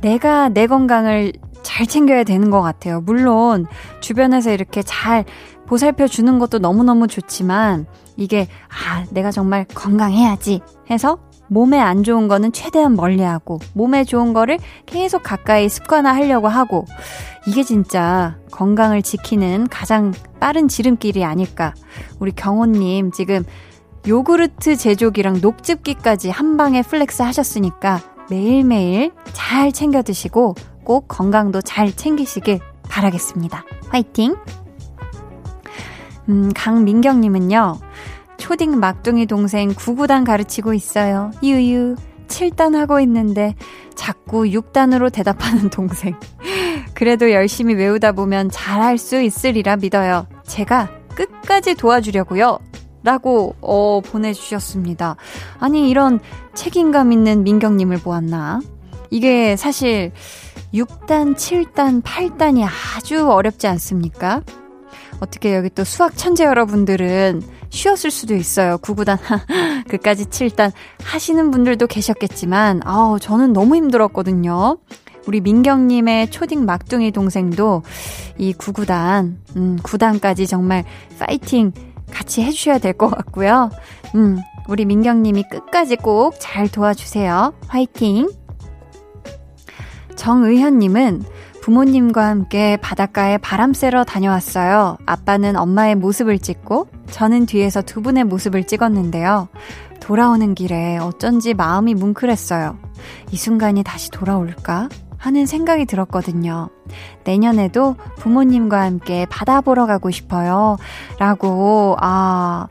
내가 0.00 0.48
내 0.48 0.66
건강을 0.66 1.32
잘 1.62 1.86
챙겨야 1.86 2.24
되는 2.24 2.50
것 2.50 2.62
같아요. 2.62 3.00
물론 3.00 3.66
주변에서 4.00 4.52
이렇게 4.52 4.82
잘 4.82 5.24
보살펴 5.66 6.06
주는 6.06 6.38
것도 6.38 6.58
너무너무 6.58 7.06
좋지만 7.06 7.86
이게 8.16 8.48
아, 8.68 9.04
내가 9.10 9.30
정말 9.30 9.64
건강해야지 9.66 10.60
해서 10.90 11.18
몸에 11.48 11.78
안 11.78 12.02
좋은 12.04 12.28
거는 12.28 12.52
최대한 12.52 12.94
멀리하고 12.94 13.58
몸에 13.74 14.04
좋은 14.04 14.32
거를 14.32 14.58
계속 14.86 15.22
가까이 15.22 15.68
습관화 15.68 16.14
하려고 16.14 16.48
하고 16.48 16.84
이게 17.46 17.62
진짜 17.62 18.36
건강을 18.50 19.02
지키는 19.02 19.68
가장 19.68 20.12
빠른 20.40 20.68
지름길이 20.68 21.24
아닐까. 21.24 21.74
우리 22.18 22.32
경호님 22.32 23.12
지금 23.12 23.44
요구르트 24.06 24.76
제조기랑 24.76 25.40
녹즙기까지 25.40 26.30
한 26.30 26.56
방에 26.56 26.82
flex 26.82 27.22
하셨으니까 27.22 28.00
매일매일 28.30 29.12
잘 29.32 29.72
챙겨 29.72 30.02
드시고 30.02 30.54
꼭 30.84 31.08
건강도 31.08 31.60
잘 31.60 31.94
챙기시길 31.94 32.60
바라겠습니다. 32.88 33.64
화이팅! 33.88 34.36
음, 36.28 36.50
강민경님은요, 36.54 37.78
초딩 38.36 38.78
막둥이 38.78 39.26
동생 39.26 39.70
구구단 39.70 40.24
가르치고 40.24 40.74
있어요. 40.74 41.30
유유. 41.42 41.96
7단 42.28 42.74
하고 42.74 43.00
있는데 43.00 43.54
자꾸 43.94 44.44
6단으로 44.44 45.12
대답하는 45.12 45.70
동생. 45.70 46.14
그래도 46.94 47.30
열심히 47.32 47.74
외우다 47.74 48.12
보면 48.12 48.50
잘할 48.50 48.98
수 48.98 49.20
있으리라 49.20 49.76
믿어요. 49.76 50.26
제가 50.46 50.90
끝까지 51.14 51.74
도와주려고요. 51.74 52.58
라고, 53.08 53.54
어, 53.62 54.02
보내주셨습니다. 54.04 55.16
아니, 55.58 55.88
이런 55.88 56.20
책임감 56.52 57.10
있는 57.10 57.42
민경님을 57.42 58.00
보았나? 58.00 58.60
이게 59.08 59.56
사실 59.56 60.12
6단, 60.74 61.34
7단, 61.34 62.02
8단이 62.02 62.68
아주 62.68 63.26
어렵지 63.30 63.66
않습니까? 63.66 64.42
어떻게 65.20 65.54
여기 65.54 65.70
또 65.70 65.84
수학 65.84 66.18
천재 66.18 66.44
여러분들은 66.44 67.40
쉬었을 67.70 68.10
수도 68.10 68.34
있어요. 68.34 68.76
9구단, 68.76 69.18
그까지 69.88 70.26
7단 70.26 70.72
하시는 71.02 71.50
분들도 71.50 71.86
계셨겠지만, 71.86 72.82
아우, 72.84 73.18
저는 73.18 73.54
너무 73.54 73.76
힘들었거든요. 73.76 74.76
우리 75.26 75.40
민경님의 75.40 76.30
초딩 76.30 76.66
막둥이 76.66 77.12
동생도 77.12 77.84
이 78.36 78.52
9구단, 78.52 79.36
음, 79.56 79.78
9단까지 79.82 80.46
정말 80.46 80.84
파이팅 81.18 81.72
같이 82.12 82.42
해주셔야 82.42 82.78
될 82.78 82.92
것 82.92 83.08
같고요. 83.08 83.70
음, 84.14 84.38
우리 84.68 84.84
민경님이 84.84 85.44
끝까지 85.50 85.96
꼭 85.96 86.34
잘 86.38 86.68
도와주세요. 86.68 87.54
화이팅! 87.68 88.28
정의현님은 90.16 91.22
부모님과 91.62 92.26
함께 92.26 92.76
바닷가에 92.78 93.38
바람 93.38 93.74
쐬러 93.74 94.04
다녀왔어요. 94.04 94.96
아빠는 95.06 95.56
엄마의 95.56 95.94
모습을 95.96 96.38
찍고 96.38 96.88
저는 97.10 97.46
뒤에서 97.46 97.82
두 97.82 98.00
분의 98.02 98.24
모습을 98.24 98.64
찍었는데요. 98.64 99.48
돌아오는 100.00 100.54
길에 100.54 100.96
어쩐지 100.98 101.54
마음이 101.54 101.94
뭉클했어요. 101.94 102.78
이 103.30 103.36
순간이 103.36 103.82
다시 103.82 104.10
돌아올까? 104.10 104.88
하는 105.18 105.46
생각이 105.46 105.84
들었거든요. 105.84 106.70
내년에도 107.24 107.96
부모님과 108.16 108.80
함께 108.80 109.26
바다 109.28 109.60
보러 109.60 109.86
가고 109.86 110.10
싶어요. 110.10 110.76
라고, 111.18 111.96
아, 112.00 112.68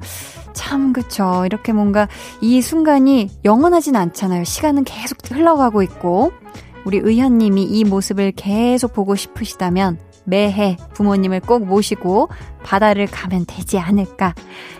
참, 0.53 0.93
그쵸. 0.93 1.43
이렇게 1.45 1.73
뭔가 1.73 2.07
이 2.41 2.61
순간이 2.61 3.29
영원하진 3.45 3.95
않잖아요. 3.95 4.43
시간은 4.43 4.83
계속 4.85 5.17
흘러가고 5.29 5.83
있고. 5.83 6.31
우리 6.85 6.99
의현님이 6.99 7.63
이 7.63 7.83
모습을 7.83 8.31
계속 8.31 8.93
보고 8.93 9.15
싶으시다면 9.15 9.99
매해 10.23 10.77
부모님을 10.93 11.41
꼭 11.41 11.65
모시고 11.65 12.29
바다를 12.63 13.07
가면 13.07 13.43
되지 13.45 13.77
않을까 13.77 14.33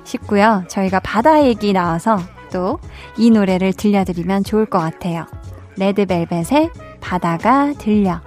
싶고요. 0.06 0.64
저희가 0.70 1.02
바다 1.02 1.44
얘기 1.44 1.74
나와서 1.74 2.18
또 2.52 2.80
이 3.18 3.32
노래를 3.32 3.74
들려드리면 3.74 4.44
좋을 4.44 4.66
것 4.68 4.80
같아요. 4.80 5.26
레드벨벳의 5.78 6.70
바다가 7.00 7.74
들려. 7.74 8.22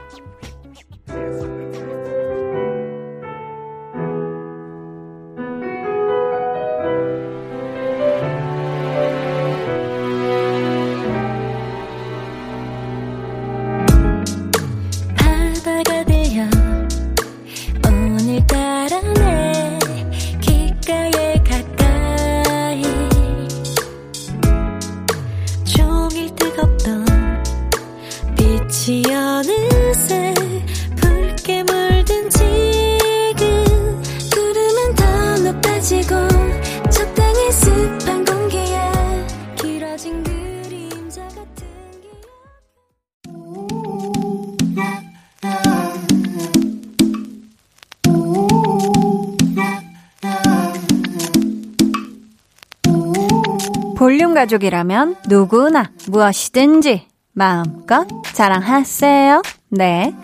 가족이라면 54.41 55.17
누구나 55.29 55.91
무엇이든지 56.09 57.07
마음껏 57.35 58.07
자랑하세요. 58.33 59.43
네, 59.69 60.15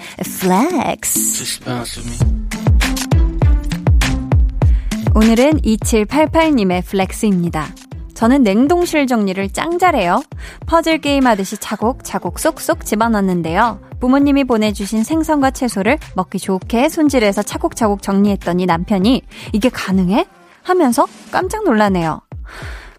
flex. 0.40 1.60
오늘은 5.14 5.60
2788님의 5.60 6.82
flex입니다. 6.86 7.66
저는 8.14 8.42
냉동실 8.42 9.06
정리를 9.06 9.50
짱 9.50 9.78
잘해요. 9.78 10.22
퍼즐 10.64 10.98
게임 11.02 11.26
하듯이 11.26 11.58
차곡차곡 11.58 12.38
쏙쏙 12.38 12.86
집어넣는데요. 12.86 13.80
부모님이 14.00 14.44
보내주신 14.44 15.04
생선과 15.04 15.50
채소를 15.50 15.98
먹기 16.14 16.38
좋게 16.38 16.88
손질해서 16.88 17.42
차곡차곡 17.42 18.00
정리했더니 18.00 18.64
남편이 18.64 19.20
이게 19.52 19.68
가능해? 19.68 20.26
하면서 20.62 21.06
깜짝 21.30 21.64
놀라네요. 21.64 22.22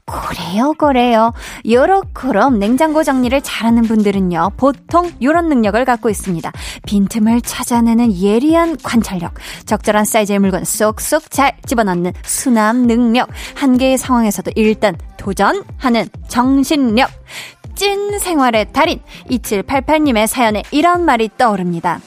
그래요, 0.09 0.73
그래요. 0.73 1.33
요렇게럼 1.69 2.59
냉장고 2.59 3.03
정리를 3.03 3.41
잘하는 3.41 3.83
분들은요, 3.83 4.51
보통 4.55 5.11
요런 5.21 5.49
능력을 5.49 5.83
갖고 5.83 6.09
있습니다. 6.09 6.49
빈틈을 6.85 7.41
찾아내는 7.41 8.17
예리한 8.17 8.77
관찰력, 8.77 9.33
적절한 9.65 10.05
사이즈의 10.05 10.39
물건 10.39 10.63
쏙쏙 10.63 11.29
잘 11.29 11.57
집어넣는 11.65 12.13
수납 12.23 12.77
능력, 12.77 13.27
한 13.55 13.77
개의 13.77 13.97
상황에서도 13.97 14.51
일단 14.55 14.97
도전하는 15.17 16.07
정신력, 16.29 17.09
찐 17.75 18.17
생활의 18.17 18.71
달인, 18.71 19.01
2788님의 19.29 20.27
사연에 20.27 20.63
이런 20.71 21.03
말이 21.03 21.29
떠오릅니다. 21.37 21.99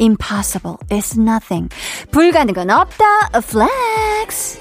Impossible 0.00 0.76
is 0.90 1.18
nothing. 1.20 1.68
불가능은 2.10 2.68
없다. 2.68 3.04
Flex. 3.36 4.58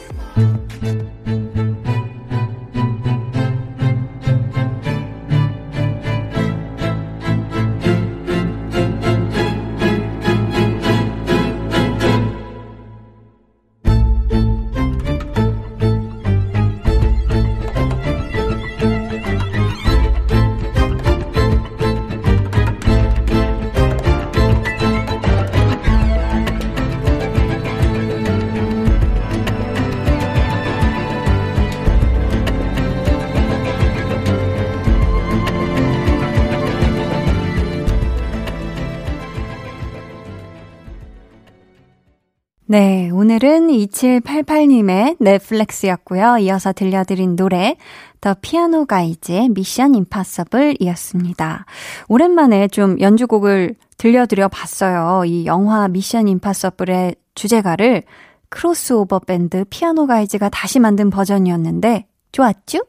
네, 42.74 43.12
오늘은 43.12 43.68
2788님의 43.68 45.18
내 45.20 45.41
flex였고요. 45.41 46.40
이어서 46.40 46.74
들려드린 46.74 47.36
노래 47.36 47.78
The 48.20 48.36
Piano 48.42 48.86
Guys의 48.86 49.50
Mission 49.50 49.94
Impossible 49.94 50.78
이었습니다. 50.80 51.68
오랜만에 52.08 52.68
좀 52.70 53.00
연주곡을 53.00 53.76
들려드려 54.00 54.48
봤어요. 54.48 55.24
이 55.24 55.46
영화 55.46 55.88
Mission 55.88 56.28
Impossible의 56.28 57.14
주제가를 57.36 58.02
크로스오버 58.50 59.20
밴드 59.20 59.66
Piano 59.70 60.08
Guys가 60.08 60.50
다시 60.50 60.80
만든 60.80 61.12
버전이었는데 61.12 62.08
좋았죠? 62.32 62.80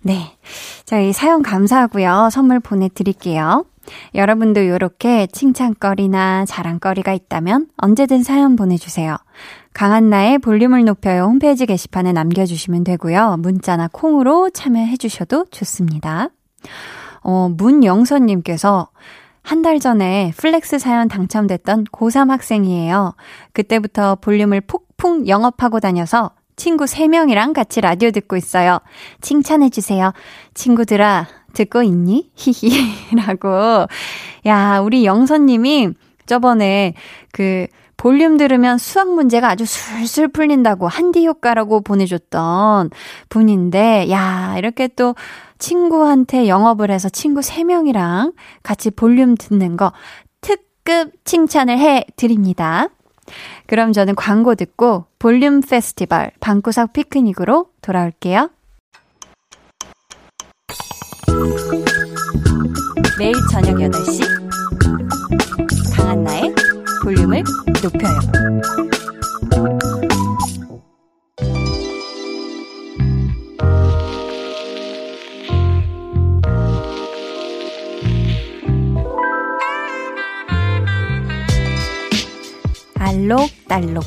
네. 0.00 0.32
자, 0.86 0.98
이 0.98 1.12
사연 1.12 1.42
감사하고요. 1.42 2.30
선물 2.32 2.58
보내드릴게요. 2.58 3.66
여러분도 4.14 4.60
이렇게 4.60 5.26
칭찬거리나 5.26 6.44
자랑거리가 6.46 7.12
있다면 7.12 7.68
언제든 7.76 8.22
사연 8.22 8.56
보내주세요. 8.56 9.16
강한나의 9.72 10.38
볼륨을 10.38 10.84
높여요 10.84 11.24
홈페이지 11.24 11.66
게시판에 11.66 12.12
남겨주시면 12.12 12.84
되고요. 12.84 13.36
문자나 13.40 13.88
콩으로 13.92 14.50
참여해주셔도 14.50 15.46
좋습니다. 15.50 16.28
어, 17.22 17.48
문영선님께서 17.56 18.88
한 19.44 19.62
달 19.62 19.78
전에 19.78 20.32
flex 20.38 20.78
사연 20.78 21.06
당첨됐던 21.06 21.84
고3 21.84 22.28
학생이에요. 22.30 23.14
그때부터 23.52 24.16
볼륨을 24.16 24.62
폭풍 24.62 25.28
영업하고 25.28 25.80
다녀서 25.80 26.30
친구 26.56 26.84
3명이랑 26.84 27.52
같이 27.52 27.80
라디오 27.80 28.10
듣고 28.10 28.36
있어요. 28.36 28.78
칭찬해주세요. 29.20 30.12
친구들아, 30.54 31.26
듣고 31.54 31.82
있니? 31.82 32.30
히히. 32.34 32.70
라고. 33.26 33.86
야, 34.46 34.80
우리 34.80 35.04
영선님이 35.04 35.90
저번에 36.26 36.94
그 37.32 37.66
볼륨 37.96 38.36
들으면 38.36 38.76
수학 38.76 39.12
문제가 39.12 39.48
아주 39.48 39.64
술술 39.64 40.28
풀린다고 40.28 40.88
한디 40.88 41.26
효과라고 41.26 41.80
보내줬던 41.80 42.90
분인데, 43.28 44.10
야, 44.10 44.54
이렇게 44.58 44.88
또 44.88 45.14
친구한테 45.58 46.48
영업을 46.48 46.90
해서 46.90 47.08
친구 47.08 47.40
3명이랑 47.40 48.34
같이 48.62 48.90
볼륨 48.90 49.36
듣는 49.36 49.76
거 49.76 49.92
특급 50.40 51.12
칭찬을 51.24 51.78
해 51.78 52.04
드립니다. 52.16 52.88
그럼 53.66 53.92
저는 53.92 54.14
광고 54.14 54.54
듣고 54.54 55.06
볼륨 55.18 55.60
페스티벌 55.60 56.30
방구석 56.40 56.92
피크닉으로 56.92 57.66
돌아올게요. 57.80 58.50
매일 63.16 63.34
저녁 63.48 63.76
8시 63.76 64.22
강한나의 65.94 66.52
볼륨을 67.04 67.44
높여요. 67.80 68.18
알록달록 82.98 84.02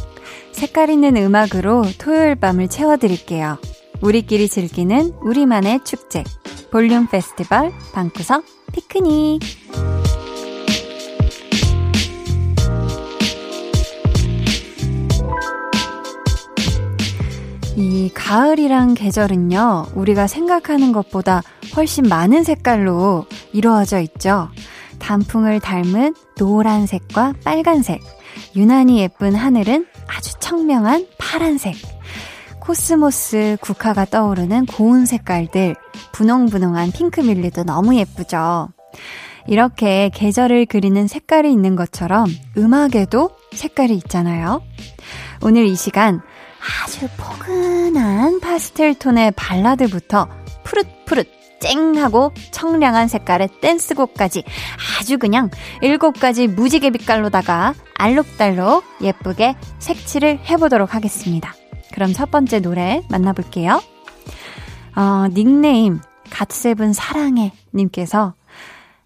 색깔 0.52 0.90
있는 0.90 1.16
음악으로 1.16 1.86
토요일 1.98 2.36
밤을 2.36 2.68
채워드릴게요. 2.68 3.58
우리끼리 4.02 4.50
즐기는 4.50 5.14
우리만의 5.22 5.86
축제 5.86 6.26
볼륨 6.72 7.08
페스티벌 7.08 7.72
방구석 7.94 8.57
피크닉. 8.78 9.42
이 17.76 18.12
가을이란 18.14 18.94
계절은요, 18.94 19.88
우리가 19.96 20.28
생각하는 20.28 20.92
것보다 20.92 21.42
훨씬 21.76 22.04
많은 22.08 22.44
색깔로 22.44 23.26
이루어져 23.52 24.00
있죠. 24.02 24.50
단풍을 25.00 25.60
닮은 25.60 26.14
노란색과 26.38 27.34
빨간색, 27.44 28.02
유난히 28.56 29.00
예쁜 29.00 29.34
하늘은 29.34 29.88
아주 30.08 30.34
청명한 30.40 31.08
파란색, 31.18 31.76
코스모스 32.68 33.56
국화가 33.62 34.04
떠오르는 34.04 34.66
고운 34.66 35.06
색깔들, 35.06 35.78
분홍분홍한 36.12 36.92
핑크뮬리도 36.92 37.64
너무 37.64 37.96
예쁘죠. 37.96 38.68
이렇게 39.48 40.12
계절을 40.14 40.66
그리는 40.66 41.08
색깔이 41.08 41.50
있는 41.50 41.78
것처럼 41.78 42.26
음악에도 42.58 43.30
색깔이 43.54 43.96
있잖아요. 43.96 44.62
오늘 45.42 45.66
이 45.66 45.76
시간 45.76 46.20
아주 46.84 47.08
포근한 47.16 48.42
파스텔 48.42 48.96
톤의 48.96 49.32
발라드부터 49.38 50.28
푸릇푸릇 50.66 51.30
쨍하고 51.62 52.34
청량한 52.52 53.08
색깔의 53.08 53.48
댄스곡까지 53.62 54.44
아주 55.00 55.18
그냥 55.18 55.50
일곱 55.82 56.20
가지 56.20 56.48
무지개 56.48 56.90
빛깔로다가 56.90 57.76
알록달록 57.96 58.84
예쁘게 59.02 59.56
색칠을 59.80 60.42
해보도록 60.50 60.94
하겠습니다. 60.94 61.56
그럼 61.98 62.14
첫 62.14 62.30
번째 62.30 62.60
노래 62.60 63.02
만나볼게요. 63.10 63.82
어, 64.96 65.28
닉네임 65.34 66.00
갓세븐 66.30 66.94
사랑해 66.94 67.54
님께서 67.74 68.36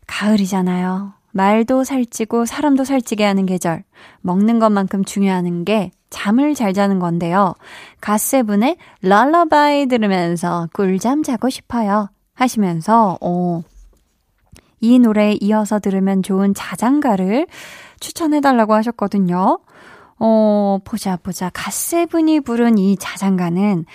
가을이잖아요. 0.07 1.13
말도 1.31 1.85
살찌고 1.85 2.45
사람도 2.45 2.83
살찌게 2.83 3.23
하는 3.23 3.45
계절. 3.45 3.85
먹는 4.19 4.59
것만큼 4.59 5.05
중요한 5.05 5.63
게 5.63 5.91
잠을 6.09 6.53
잘 6.53 6.73
자는 6.73 6.99
건데요. 6.99 7.53
갓세븐의 8.01 8.75
랄라바이 9.03 9.85
들으면서 9.85 10.67
꿀잠 10.73 11.23
자고 11.23 11.49
싶어요. 11.49 12.09
하시면서, 12.33 13.17
어, 13.21 13.61
이 14.81 14.99
노래에 14.99 15.37
이어서 15.39 15.79
들으면 15.79 16.23
좋은 16.23 16.53
자장가를 16.53 17.47
추천해달라고 18.01 18.73
하셨거든요. 18.73 19.59
어, 20.23 20.77
보자, 20.83 21.17
보자. 21.17 21.49
갓세븐이 21.51 22.41
부른 22.41 22.77
이 22.77 22.95
자장가는 22.95 23.85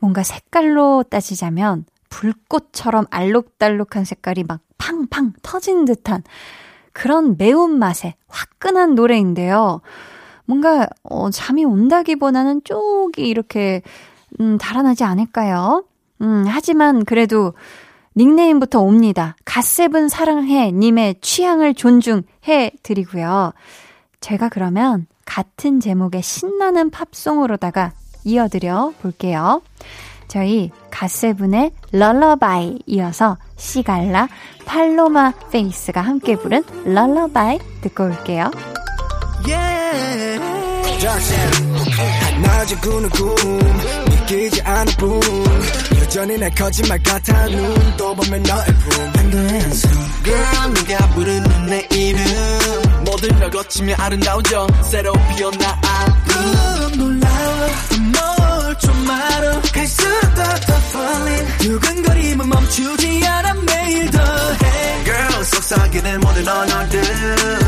뭔가 0.00 0.24
색깔로 0.24 1.04
따지자면 1.04 1.84
불꽃처럼 2.08 3.06
알록달록한 3.10 4.04
색깔이 4.04 4.42
막 4.48 4.62
팡팡 4.78 5.32
터진 5.42 5.84
듯한 5.84 6.24
그런 6.92 7.36
매운맛의 7.38 8.14
화끈한 8.26 8.96
노래인데요. 8.96 9.80
뭔가, 10.44 10.88
어, 11.04 11.30
잠이 11.30 11.64
온다기보다는 11.64 12.62
쪽이 12.64 13.28
이렇게, 13.28 13.82
음, 14.40 14.58
달아나지 14.58 15.04
않을까요? 15.04 15.84
음, 16.20 16.46
하지만 16.48 17.04
그래도 17.04 17.54
닉네임부터 18.16 18.80
옵니다. 18.80 19.36
갓세븐 19.44 20.08
사랑해 20.08 20.72
님의 20.72 21.20
취향을 21.20 21.74
존중해 21.74 22.72
드리고요. 22.82 23.52
제가 24.20 24.48
그러면 24.48 25.06
같은 25.26 25.80
제목의 25.80 26.22
신나는 26.22 26.88
팝송으로다가 26.88 27.92
이어드려 28.24 28.94
볼게요. 29.02 29.60
저희 30.28 30.70
갓세븐의 30.90 31.72
Lullaby 31.92 32.78
이어서 32.86 33.36
Sigala 33.56 34.28
Paloma 34.64 35.32
Faith가 35.52 36.00
함께 36.00 36.36
부른 36.36 36.64
Lullaby 36.86 37.58
듣고 37.82 38.04
올게요. 38.04 38.50
Yeah. 39.46 40.56
낮에 42.42 42.74
꾸는 42.76 43.08
꿈 43.10 43.34
믿기지 44.10 44.62
않을 44.62 44.92
뿐 44.98 45.20
여전히 46.00 46.36
내겐 46.36 46.50
거짓말 46.50 47.00
같아 47.02 47.46
눈떠 47.46 48.14
보면 48.14 48.42
너의 48.42 48.66
품안돼 48.66 49.60
한숨 49.60 49.90
Girl 50.24 50.72
네가 50.74 51.08
부르는 51.10 51.66
내 51.66 51.88
이름 51.92 52.85
모든 53.16 53.38
걸 53.38 53.50
거치며 53.50 53.94
아름다운 53.98 54.44
정 54.44 54.66
새로 54.82 55.10
피어나 55.34 55.80
아름 55.82 56.98
놀라워 56.98 57.66
뭘좀 58.12 59.10
알아. 59.10 59.60
갈수록 59.72 60.20
더더 60.34 60.74
falling. 60.90 61.58
두근거림은 61.58 62.46
멈추지 62.46 63.26
않아. 63.26 63.54
매일 63.54 64.10
더해. 64.10 65.04
Girl 65.04 65.44
속삭이는 65.44 66.20
모든 66.20 66.46
언어들 66.46 67.65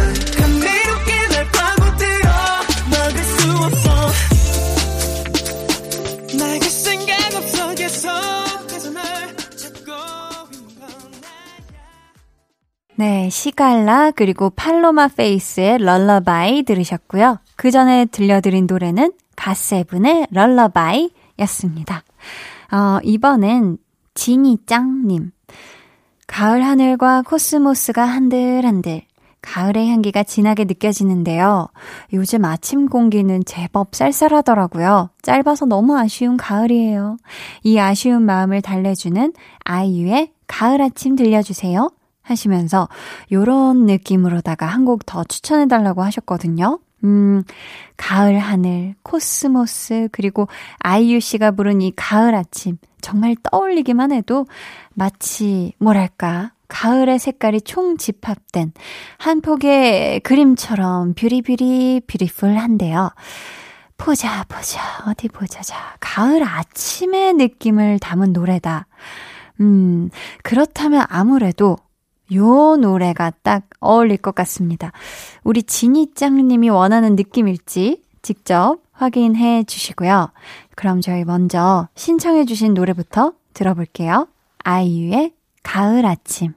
네, 12.98 13.30
Sigala 13.30 14.10
그리고 14.10 14.50
Paloma 14.50 15.06
Faith의 15.06 15.78
Lullaby 15.78 16.64
들으셨고요. 16.64 17.38
그 17.54 17.70
전에 17.70 18.06
들려드린 18.06 18.66
노래는 18.68 19.12
갓세븐의 19.36 20.26
Lullaby 20.32 21.10
였습니다. 21.38 22.02
어, 22.72 22.98
이번엔 23.04 23.78
지니짱님. 24.14 25.30
가을 26.26 26.64
하늘과 26.64 27.22
코스모스가 27.22 28.02
한들한들 28.02 29.02
가을의 29.42 29.88
향기가 29.88 30.24
진하게 30.24 30.64
느껴지는데요. 30.64 31.68
요즘 32.14 32.44
아침 32.44 32.88
공기는 32.88 33.44
제법 33.44 33.94
쌀쌀하더라고요. 33.94 35.10
짧아서 35.22 35.66
너무 35.66 35.96
아쉬운 35.96 36.36
가을이에요. 36.36 37.18
이 37.62 37.78
아쉬운 37.78 38.22
마음을 38.22 38.60
달래주는 38.60 39.34
아이유의 39.62 40.32
가을 40.48 40.82
아침 40.82 41.14
들려주세요. 41.14 41.90
하시면서 42.30 42.88
요런 43.32 43.86
느낌으로다가 43.86 44.66
한 44.66 44.84
곡 44.84 45.06
더 45.06 45.24
추천해 45.24 45.66
달라고 45.68 46.02
하셨거든요. 46.02 46.78
음, 47.04 47.42
가을 47.96 48.38
하늘, 48.38 48.94
코스모스, 49.02 50.08
그리고 50.12 50.48
아이유 50.80 51.20
씨가 51.20 51.52
부른 51.52 51.80
이 51.80 51.92
가을 51.94 52.34
아침. 52.34 52.78
정말 53.00 53.36
떠올리기만 53.42 54.10
해도 54.12 54.46
마치, 54.94 55.72
뭐랄까, 55.78 56.52
가을의 56.66 57.18
색깔이 57.18 57.60
총 57.62 57.96
집합된 57.96 58.72
한 59.18 59.40
폭의 59.40 60.20
그림처럼 60.20 61.14
beauty 61.14 61.58
beauty 61.58 62.02
beautiful한데요. 62.06 63.10
보자, 63.96 64.44
보자, 64.48 64.80
어디 65.06 65.28
보자, 65.28 65.62
자. 65.62 65.96
가을 66.00 66.42
아침의 66.42 67.34
느낌을 67.34 67.98
담은 68.00 68.32
노래다. 68.32 68.86
음, 69.60 70.10
그렇다면 70.42 71.04
아무래도 71.08 71.76
요 72.34 72.76
노래가 72.76 73.32
딱 73.42 73.64
어울릴 73.80 74.18
것 74.18 74.34
같습니다. 74.34 74.92
우리 75.44 75.62
진이짱님이 75.62 76.68
원하는 76.70 77.16
느낌일지 77.16 78.02
직접 78.22 78.78
확인해 78.92 79.64
주시고요. 79.64 80.32
그럼 80.74 81.00
저희 81.00 81.24
먼저 81.24 81.88
신청해 81.94 82.44
주신 82.44 82.74
노래부터 82.74 83.32
들어볼게요. 83.54 84.28
아이유의 84.64 85.32
가을 85.62 86.04
아침. 86.04 86.52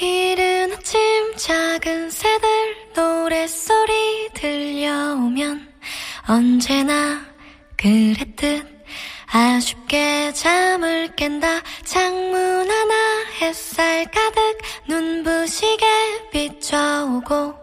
이른 0.00 0.72
아침 0.72 1.00
작은 1.36 2.10
새들 2.10 2.48
노랫소리 2.94 4.28
들려오면 4.34 5.68
언제나 6.28 7.20
그랬듯 7.76 8.73
아쉽게 9.26 10.32
잠을 10.32 11.14
깬다 11.16 11.60
창문 11.84 12.70
하나 12.70 12.94
햇살 13.40 14.04
가득 14.10 14.58
눈부시게 14.88 15.86
비춰오고 16.32 17.54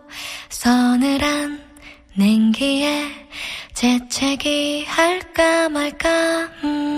서늘한 0.50 1.62
냉기에 2.16 3.06
재채기 3.74 4.86
할까 4.86 5.70
말까 5.70 6.50
음. 6.64 6.92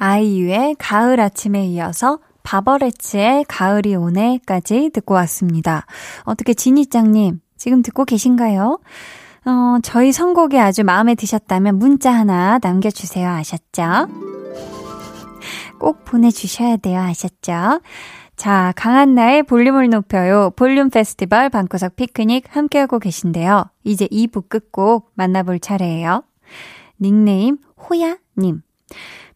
아이유의 0.00 0.76
가을 0.78 1.20
아침에 1.20 1.66
이어서 1.66 2.18
바버레츠의 2.42 3.44
가을이 3.46 3.94
오네까지 3.94 4.90
듣고 4.94 5.14
왔습니다. 5.14 5.84
어떻게 6.24 6.54
진이짱님 6.54 7.40
지금 7.58 7.82
듣고 7.82 8.06
계신가요? 8.06 8.80
어, 9.44 9.78
저희 9.82 10.10
선곡이 10.10 10.58
아주 10.58 10.84
마음에 10.84 11.14
드셨다면 11.14 11.78
문자 11.78 12.10
하나 12.12 12.58
남겨주세요. 12.62 13.28
아셨죠? 13.28 14.08
꼭 15.78 16.04
보내주셔야 16.06 16.78
돼요. 16.78 17.00
아셨죠? 17.00 17.80
자, 18.36 18.72
강한 18.76 19.14
나의 19.14 19.42
볼륨을 19.42 19.90
높여요. 19.90 20.50
볼륨 20.56 20.88
페스티벌 20.88 21.50
방구석 21.50 21.96
피크닉 21.96 22.56
함께하고 22.56 22.98
계신데요. 22.98 23.66
이제 23.84 24.06
2부 24.06 24.48
끝곡 24.48 25.12
만나볼 25.14 25.60
차례예요. 25.60 26.24
닉네임 27.02 27.58
호야님. 27.76 28.62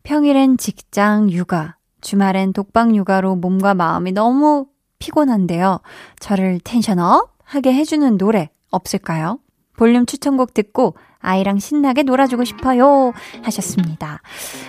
평일엔 0.04 0.58
직장 0.58 1.30
육아, 1.30 1.76
주말엔 2.02 2.52
독방 2.52 2.94
육아로 2.94 3.36
몸과 3.36 3.72
마음이 3.72 4.12
너무 4.12 4.66
피곤한데요. 4.98 5.80
저를 6.20 6.60
텐션업 6.62 7.32
하게 7.42 7.72
해주는 7.72 8.18
노래 8.18 8.50
없을까요? 8.70 9.40
볼륨 9.76 10.04
추천곡 10.04 10.52
듣고 10.52 10.94
아이랑 11.20 11.58
신나게 11.58 12.02
놀아주고 12.02 12.44
싶어요. 12.44 13.12
하셨습니다. 13.42 14.20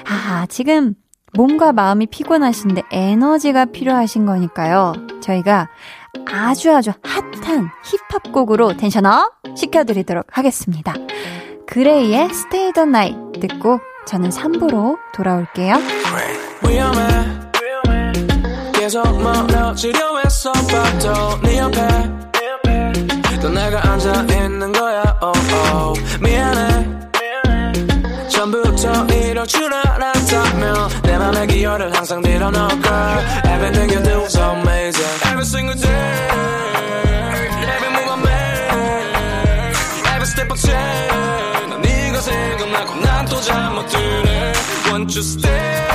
아, 0.08 0.46
지금 0.48 0.96
몸과 1.34 1.74
마음이 1.74 2.06
피곤하신데 2.06 2.84
에너지가 2.90 3.66
필요하신 3.66 4.26
거니까요. 4.26 4.94
저희가 5.22 5.68
아주 6.32 6.74
아주 6.74 6.92
핫한 7.04 7.70
힙합 7.84 8.32
곡으로 8.32 8.78
텐션업 8.78 9.34
시켜드리도록 9.54 10.28
하겠습니다. 10.32 10.94
그레이의 11.68 12.30
Stay 12.32 12.72
the 12.72 12.88
Night 12.88 13.40
듣고 13.42 13.82
저는 14.06 14.30
3부로 14.30 14.98
돌아올게요. 15.14 15.78
네 15.78 16.46
oh, 25.22 25.34
oh. 25.64 26.06
처음부터 28.30 29.06
이럴 29.08 29.48
줄 29.48 29.74
알았다면 29.74 31.02
내 31.04 31.18
맘의 31.18 31.48
기여를 31.48 31.96
항상 31.96 32.22
밀어넣어 32.22 32.68
girl 32.70 33.20
Everything 33.46 33.92
you 33.92 34.04
do 34.04 34.22
is 34.24 34.38
amazing 34.38 35.08
Every 35.26 35.46
single 35.46 35.76
day 35.76 36.28
Every 37.74 37.90
move 37.90 38.12
I 38.12 38.18
make 38.22 39.78
Every 40.14 40.28
step 40.28 40.52
I 40.52 40.58
take 40.58 41.70
난 41.70 41.82
네가 41.82 42.22
생각나고 42.22 43.05
just 45.16 45.40
stay 45.40 45.95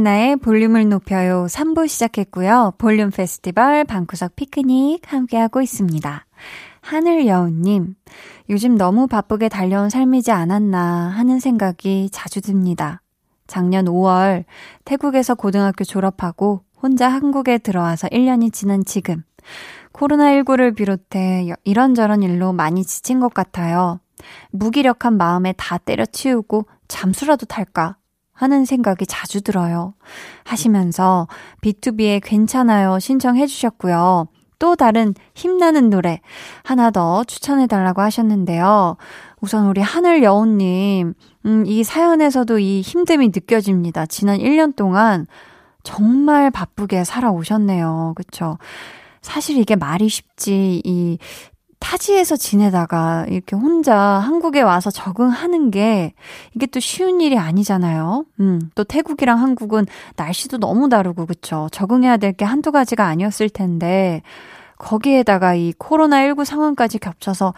강한나의 0.00 0.36
볼륨을 0.36 0.88
높여요 0.88 1.46
3부 1.46 1.86
시작했고요. 1.86 2.72
볼륨 2.78 3.10
페스티벌 3.10 3.84
방구석 3.84 4.34
피크닉 4.34 5.12
함께하고 5.12 5.60
있습니다. 5.60 6.26
하늘여우님, 6.80 7.94
요즘 8.48 8.76
너무 8.76 9.06
바쁘게 9.06 9.48
달려온 9.48 9.90
삶이지 9.90 10.30
않았나 10.30 11.08
하는 11.10 11.38
생각이 11.38 12.08
자주 12.12 12.40
듭니다. 12.40 13.02
작년 13.46 13.86
5월 13.86 14.44
태국에서 14.84 15.34
고등학교 15.34 15.84
졸업하고 15.84 16.62
혼자 16.80 17.08
한국에 17.08 17.58
들어와서 17.58 18.08
1년이 18.08 18.52
지난 18.52 18.84
지금 18.84 19.22
코로나19를 19.92 20.74
비롯해 20.74 21.52
이런저런 21.64 22.22
일로 22.22 22.52
많이 22.52 22.84
지친 22.84 23.20
것 23.20 23.34
같아요. 23.34 24.00
무기력한 24.50 25.18
마음에 25.18 25.52
다 25.56 25.76
때려치우고 25.78 26.66
잠수라도 26.88 27.46
탈까 27.46 27.96
하는 28.40 28.64
생각이 28.64 29.04
자주 29.04 29.42
들어요. 29.42 29.92
하시면서 30.44 31.28
B2B의 31.62 32.22
괜찮아요 32.24 32.98
신청해 32.98 33.46
주셨고요. 33.46 34.28
또 34.58 34.76
다른 34.76 35.14
힘나는 35.34 35.90
노래 35.90 36.20
하나 36.64 36.90
더 36.90 37.22
추천해 37.24 37.66
달라고 37.66 38.00
하셨는데요. 38.00 38.96
우선 39.42 39.66
우리 39.66 39.82
하늘 39.82 40.22
여우님, 40.22 41.12
음, 41.44 41.64
이 41.66 41.84
사연에서도 41.84 42.58
이 42.58 42.80
힘듦이 42.80 43.30
느껴집니다. 43.34 44.06
지난 44.06 44.38
1년 44.38 44.74
동안 44.74 45.26
정말 45.82 46.50
바쁘게 46.50 47.04
살아오셨네요. 47.04 48.14
그쵸? 48.16 48.56
사실 49.20 49.58
이게 49.58 49.76
말이 49.76 50.08
쉽지, 50.08 50.80
이 50.82 51.18
타지에서 51.80 52.36
지내다가 52.36 53.26
이렇게 53.28 53.56
혼자 53.56 53.96
한국에 53.96 54.60
와서 54.60 54.90
적응하는 54.90 55.70
게 55.70 56.12
이게 56.54 56.66
또 56.66 56.78
쉬운 56.78 57.20
일이 57.20 57.36
아니잖아요. 57.36 58.24
음, 58.40 58.70
또 58.74 58.84
태국이랑 58.84 59.40
한국은 59.40 59.86
날씨도 60.16 60.58
너무 60.58 60.88
다르고 60.88 61.26
그쵸. 61.26 61.68
적응해야 61.72 62.16
될 62.18 62.32
게 62.32 62.44
한두 62.44 62.70
가지가 62.70 63.06
아니었을 63.06 63.50
텐데 63.50 64.22
거기에다가 64.78 65.54
이 65.54 65.72
코로나19 65.78 66.44
상황까지 66.44 66.98
겹쳐서 67.00 67.54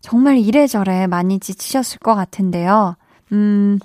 정말 0.00 0.36
이래저래 0.38 1.06
많이 1.06 1.38
지치셨을 1.40 1.98
것 2.00 2.14
같은데요. 2.14 2.96
음, 3.32 3.78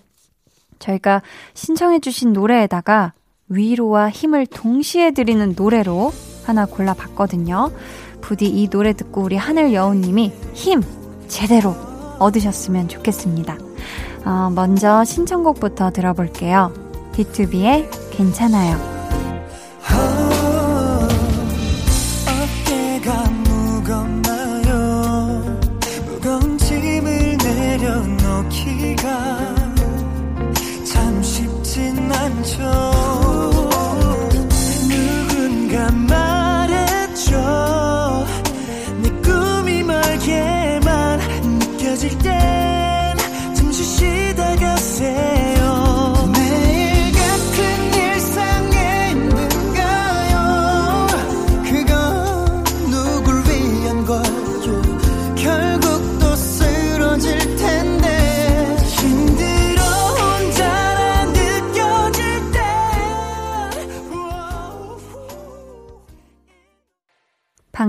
저희가 0.80 1.21
신청해주신 1.54 2.34
노래에다가 2.34 3.13
위로와 3.48 4.10
힘을 4.10 4.45
동시에 4.48 5.12
드리는 5.12 5.54
노래로 5.56 6.12
하나 6.45 6.65
골라봤거든요. 6.65 7.71
부디 8.26 8.48
이 8.48 8.68
노래 8.68 8.94
듣고 8.94 9.22
우리 9.22 9.36
하늘 9.36 9.72
여우님이 9.72 10.34
힘 10.56 10.82
제대로 11.28 11.76
얻으셨으면 12.18 12.88
좋겠습니다. 12.88 13.56
어, 14.26 14.50
먼저 14.50 15.04
신청곡부터 15.04 15.92
들어볼게요. 15.92 16.74
B2B의 17.14 17.88
괜찮아요. 18.10 18.80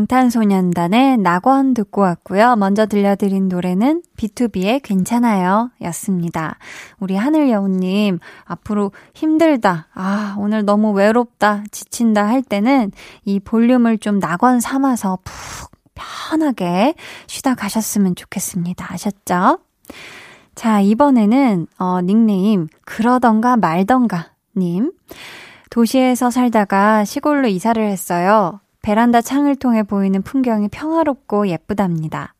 방탄소년단의 0.06 1.18
낙원 1.18 1.74
듣고 1.74 2.02
왔고요. 2.02 2.56
먼저 2.56 2.86
들려드린 2.86 3.48
노래는 3.48 4.02
B2B의 4.16 4.80
괜찮아요 4.82 5.70
였습니다. 5.82 6.58
우리 6.98 7.16
하늘여우님, 7.16 8.20
앞으로 8.44 8.92
힘들다, 9.14 9.88
아, 9.94 10.36
오늘 10.38 10.64
너무 10.64 10.92
외롭다, 10.92 11.64
지친다 11.70 12.26
할 12.26 12.42
때는 12.42 12.92
이 13.24 13.40
볼륨을 13.40 13.98
좀 13.98 14.18
낙원 14.18 14.60
삼아서 14.60 15.18
푹 15.24 15.72
편하게 15.94 16.94
쉬다 17.26 17.54
가셨으면 17.54 18.14
좋겠습니다. 18.14 18.92
아셨죠? 18.92 19.58
자, 20.54 20.80
이번에는, 20.80 21.66
어, 21.78 22.00
닉네임, 22.00 22.68
그러던가 22.84 23.56
말던가, 23.56 24.30
님. 24.56 24.92
도시에서 25.70 26.30
살다가 26.30 27.04
시골로 27.04 27.48
이사를 27.48 27.82
했어요. 27.82 28.60
베란다 28.86 29.20
창을 29.20 29.56
통해 29.56 29.82
보이는 29.82 30.22
풍경이 30.22 30.68
평화롭고 30.68 31.48
예쁘답니다. 31.48 32.34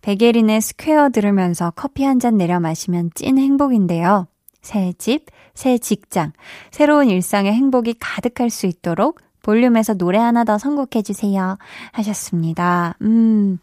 백예린의 0.00 0.62
Square 0.62 1.10
들으면서 1.10 1.74
커피 1.76 2.04
한 2.04 2.18
잔 2.18 2.38
내려 2.38 2.58
마시면 2.58 3.10
찐 3.14 3.36
행복인데요. 3.36 4.26
새 4.62 4.94
집, 4.96 5.26
새 5.52 5.76
직장, 5.76 6.32
새로운 6.70 7.10
일상의 7.10 7.52
행복이 7.52 7.96
가득할 8.00 8.48
수 8.48 8.64
있도록 8.64 9.20
볼륨에서 9.42 9.92
노래 9.92 10.16
하나 10.16 10.44
더 10.44 10.56
선곡해주세요. 10.56 11.58
하셨습니다. 11.92 12.94
음. 13.02 13.58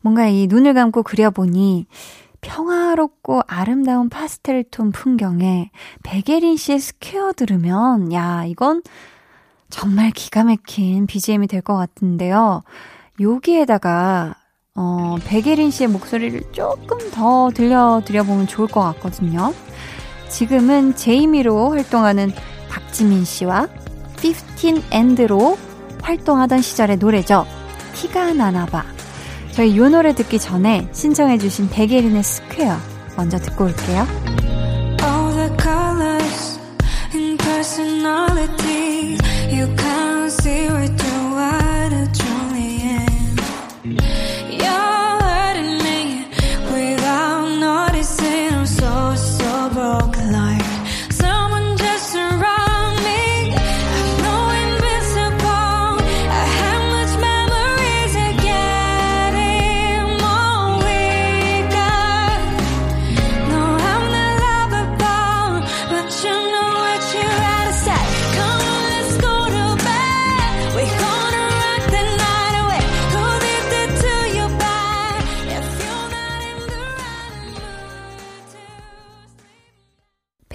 뭔가 0.00 0.26
이 0.26 0.48
눈을 0.48 0.74
감고 0.74 1.04
그려보니 1.04 1.86
평화롭고 2.40 3.42
아름다운 3.46 4.08
파스텔 4.08 4.64
톤 4.72 4.90
풍경에 4.90 5.70
백예린 6.02 6.56
씨의 6.56 6.80
Square 6.80 7.34
들으면, 7.34 8.12
야, 8.12 8.44
이건 8.46 8.82
정말 9.72 10.10
기가 10.10 10.44
막힌 10.44 11.06
BGM이 11.06 11.46
될 11.48 11.62
것 11.62 11.76
같은데요. 11.76 12.62
여기에다가, 13.20 14.34
어, 14.74 15.16
백예린 15.26 15.70
씨의 15.70 15.88
목소리를 15.88 16.40
조금 16.52 17.10
더 17.10 17.50
들려드려보면 17.54 18.46
좋을 18.46 18.68
것 18.68 18.80
같거든요. 18.80 19.52
지금은 20.28 20.94
제이미로 20.96 21.70
활동하는 21.70 22.32
박지민 22.68 23.24
씨와 23.24 23.68
15&로 24.22 25.58
활동하던 26.02 26.62
시절의 26.62 26.96
노래죠. 26.98 27.46
티가 27.94 28.32
나나봐. 28.34 28.84
저희 29.52 29.72
이 29.72 29.78
노래 29.78 30.14
듣기 30.14 30.38
전에 30.38 30.88
신청해주신 30.92 31.68
백예린의 31.70 32.22
Square 32.22 32.76
먼저 33.16 33.38
듣고 33.38 33.64
올게요. 33.64 34.06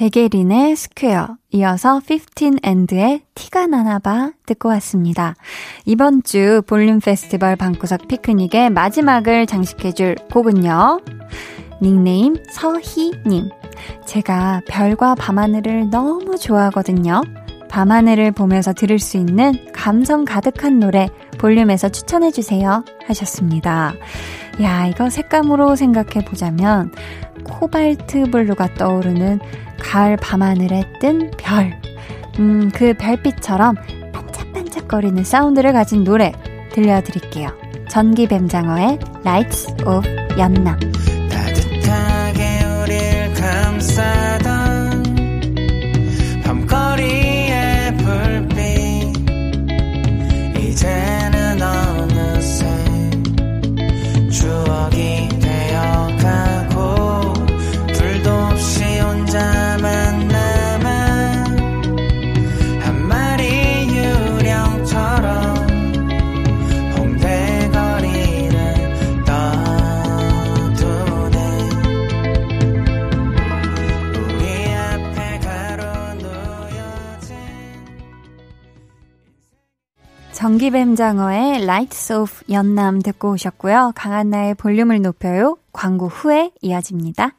백예린의 0.08 0.78
Square, 0.78 1.36
이어서 1.52 2.00
15&의 2.00 3.24
티가 3.36 3.68
나나봐 3.68 4.32
듣고 4.46 4.70
왔습니다. 4.70 5.36
이번 5.84 6.24
주 6.24 6.62
볼륨 6.66 7.02
페스티벌 7.02 7.58
방구석 7.58 8.08
피크닉의 8.08 8.70
마지막을 8.70 9.48
장식해줄 9.48 10.16
곡은요. 10.32 11.02
닉네임 11.82 12.38
서희님. 12.50 13.50
제가 14.06 14.62
별과 14.66 15.16
밤하늘을 15.16 15.90
너무 15.90 16.38
좋아하거든요. 16.38 17.22
밤하늘을 17.70 18.32
보면서 18.32 18.72
들을 18.72 19.00
수 19.00 19.18
있는 19.18 19.54
감성 19.74 20.24
가득한 20.24 20.80
노래 20.80 21.10
볼륨에서 21.38 21.90
추천해주세요. 21.90 22.86
하셨습니다. 23.08 23.94
야, 24.62 24.88
이거 24.88 25.10
색감으로 25.10 25.76
생각해 25.76 26.26
보자면 26.26 26.92
코발트 27.48 28.30
블루가 28.32 28.76
떠오르는 28.76 29.40
가을 29.80 30.18
밤하늘에 30.18 30.84
뜬 31.00 31.32
별. 31.38 31.80
음, 32.40 32.70
그 32.74 32.94
별빛처럼 32.94 33.76
반짝반짝거리는 34.12 35.24
사운드를 35.24 35.74
가진 35.74 36.04
노래 36.04 36.32
들려드릴게요. 36.74 37.50
전기뱀장어의 37.90 39.00
Lights 39.26 39.74
of 39.86 40.08
연남. 40.38 40.78
전기뱀장어의 80.68 81.64
Lights 81.64 82.14
of 82.14 82.44
연남 82.50 83.02
듣고 83.02 83.32
오셨고요. 83.32 83.94
강한나의 83.96 84.56
볼륨을 84.56 85.02
높여요. 85.02 85.58
광고 85.72 86.08
후에 86.08 86.52
이어집니다. 86.62 87.32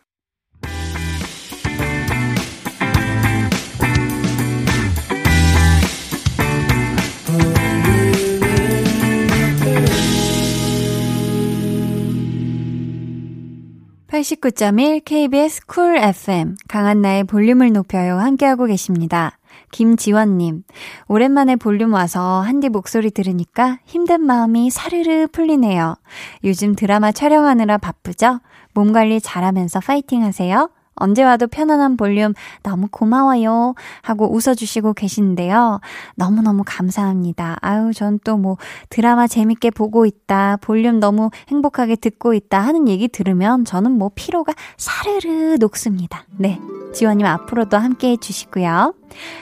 89.1 14.08 15.04
KBS 15.04 15.66
쿨 15.66 15.96
FM 15.98 16.56
강한나의 16.66 17.24
볼륨을 17.24 17.72
높여요 17.72 18.16
함께하고 18.18 18.64
계십니다. 18.66 19.38
김지원님, 19.70 20.64
오랜만에 21.08 21.56
볼륨 21.56 21.92
와서 21.92 22.40
한디 22.40 22.68
목소리 22.68 23.10
들으니까 23.10 23.78
힘든 23.84 24.22
마음이 24.22 24.70
사르르 24.70 25.26
풀리네요. 25.28 25.96
요즘 26.44 26.74
드라마 26.74 27.12
촬영하느라 27.12 27.78
바쁘죠? 27.78 28.40
몸 28.74 28.92
관리 28.92 29.20
잘하면서 29.20 29.80
파이팅 29.80 30.22
하세요. 30.22 30.70
언제 31.00 31.22
와도 31.24 31.46
편안한 31.46 31.96
볼륨 31.96 32.34
너무 32.62 32.88
고마워요. 32.90 33.74
하고 34.02 34.32
웃어주시고 34.34 34.94
계신데요. 34.94 35.80
너무너무 36.16 36.62
감사합니다. 36.66 37.56
아유, 37.60 37.92
전 37.94 38.18
또 38.24 38.36
뭐 38.36 38.56
드라마 38.90 39.26
재밌게 39.26 39.70
보고 39.70 40.04
있다. 40.06 40.58
볼륨 40.60 41.00
너무 41.00 41.30
행복하게 41.48 41.96
듣고 41.96 42.34
있다. 42.34 42.60
하는 42.60 42.88
얘기 42.88 43.08
들으면 43.08 43.64
저는 43.64 43.92
뭐 43.92 44.10
피로가 44.14 44.52
사르르 44.76 45.56
녹습니다. 45.58 46.24
네. 46.36 46.60
지원님 46.94 47.26
앞으로도 47.26 47.76
함께 47.76 48.10
해주시고요. 48.12 48.94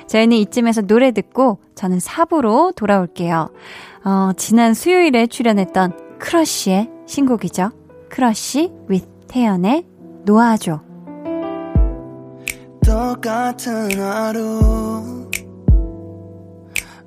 저희는 0.09 0.37
이쯤에서 0.39 0.83
노래 0.83 1.11
듣고 1.13 1.59
저는 1.75 1.99
4부로 1.99 2.75
돌아올게요. 2.75 3.51
어, 4.05 4.31
지난 4.37 4.75
수요일에 4.75 5.27
출연했던 5.27 6.19
크러쉬의 6.19 6.91
신곡이죠. 7.07 7.71
크러쉬 8.09 8.73
with 8.89 9.07
태연의 9.29 9.85
놓아줘. 10.25 10.81
똑같은 13.17 13.99
하루. 13.99 15.31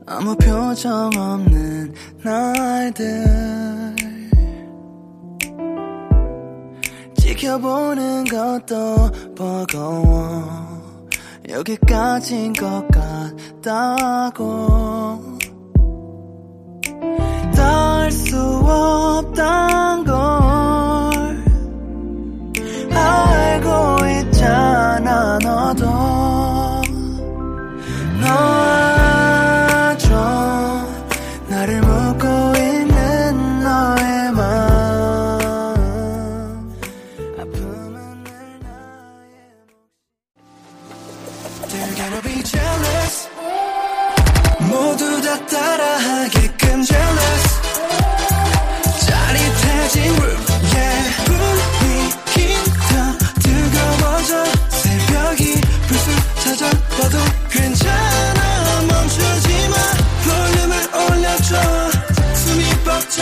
아무 0.07 0.35
표정 0.35 1.11
없는 1.15 1.93
날들. 2.23 3.95
지켜보는 7.15 8.23
것도 8.25 9.11
버거워. 9.35 10.49
여기까지인 11.47 12.53
것 12.53 12.87
같다고. 13.61 15.37
닿을 17.55 18.11
수 18.11 18.35
없단 18.37 19.68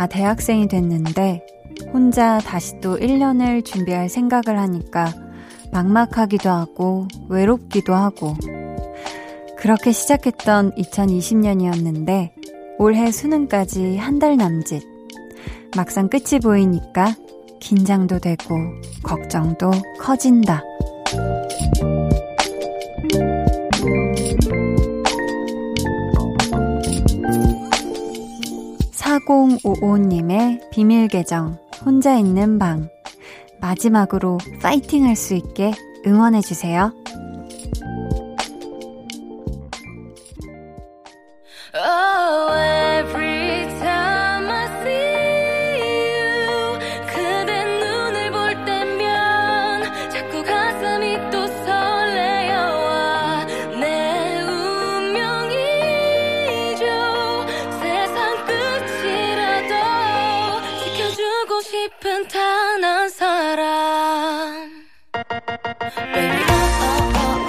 다 0.00 0.06
대학생이 0.06 0.66
됐는데 0.66 1.44
혼자 1.92 2.38
다시 2.38 2.80
또 2.80 2.96
1년을 2.96 3.62
준비할 3.62 4.08
생각을 4.08 4.58
하니까 4.58 5.12
막막하기도 5.72 6.48
하고 6.48 7.06
외롭기도 7.28 7.92
하고 7.92 8.34
그렇게 9.58 9.92
시작했던 9.92 10.72
2020년이었는데 10.72 12.30
올해 12.78 13.12
수능까지 13.12 13.98
한 13.98 14.18
달 14.18 14.38
남짓 14.38 14.82
막상 15.76 16.08
끝이 16.08 16.40
보이니까 16.42 17.14
긴장도 17.60 18.20
되고 18.20 18.54
걱정도 19.02 19.70
커진다. 19.98 20.62
4055님의 29.30 30.70
비밀 30.70 31.06
계정, 31.06 31.56
혼자 31.84 32.16
있는 32.16 32.58
방. 32.58 32.88
마지막으로 33.60 34.38
파이팅 34.60 35.04
할 35.04 35.14
수 35.14 35.34
있게 35.34 35.72
응원해주세요. 36.04 36.92
지켜주고 61.80 61.88
싶은 61.88 62.28
단한 62.28 63.08
사람 63.08 64.70
oh, 65.14 65.32
oh, 66.82 67.14
oh. 67.14 67.40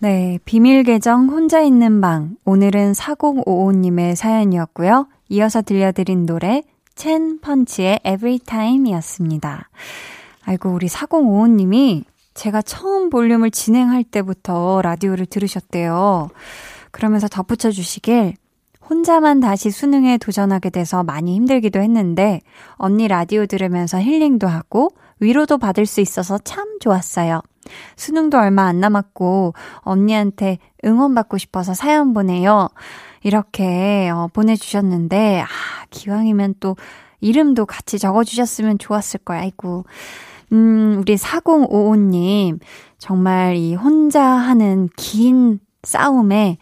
네, 0.00 0.38
비밀 0.44 0.82
계정 0.82 1.28
혼자 1.28 1.60
있는 1.60 2.00
방. 2.00 2.36
오늘은 2.44 2.92
4055님의 2.92 4.16
사연이었고요. 4.16 5.06
이어서 5.28 5.62
들려드린 5.62 6.26
노래 6.26 6.62
첸 6.96 7.38
펀치의 7.40 8.00
Everytime이었습니다. 8.04 9.70
아이고 10.44 10.70
우리 10.70 10.86
4055님이 10.86 12.04
제가 12.34 12.62
처음 12.62 13.10
볼륨을 13.10 13.50
진행할 13.50 14.04
때부터 14.04 14.80
라디오를 14.82 15.26
들으셨대요. 15.26 16.30
그러면서 16.90 17.28
덧붙여 17.28 17.70
주시길 17.70 18.34
혼자만 18.88 19.40
다시 19.40 19.70
수능에 19.70 20.18
도전하게 20.18 20.70
돼서 20.70 21.02
많이 21.02 21.34
힘들기도 21.34 21.80
했는데 21.80 22.40
언니 22.74 23.08
라디오 23.08 23.46
들으면서 23.46 24.00
힐링도 24.00 24.46
하고 24.46 24.90
위로도 25.20 25.58
받을 25.58 25.86
수 25.86 26.00
있어서 26.00 26.38
참 26.38 26.78
좋았어요. 26.80 27.40
수능도 27.96 28.38
얼마 28.38 28.64
안 28.64 28.80
남았고 28.80 29.54
언니한테 29.78 30.58
응원받고 30.84 31.38
싶어서 31.38 31.74
사연 31.74 32.12
보내요. 32.12 32.68
이렇게 33.22 34.10
어, 34.10 34.28
보내주셨는데 34.32 35.42
아 35.42 35.46
기왕이면 35.90 36.56
또 36.58 36.76
이름도 37.20 37.66
같이 37.66 37.98
적어주셨으면 37.98 38.78
좋았을 38.78 39.20
거야. 39.20 39.40
아이고. 39.40 39.84
음, 40.52 40.98
우리 41.00 41.16
4055님, 41.16 42.60
정말 42.98 43.56
이 43.56 43.74
혼자 43.74 44.22
하는 44.22 44.88
긴 44.96 45.60
싸움에, 45.82 46.58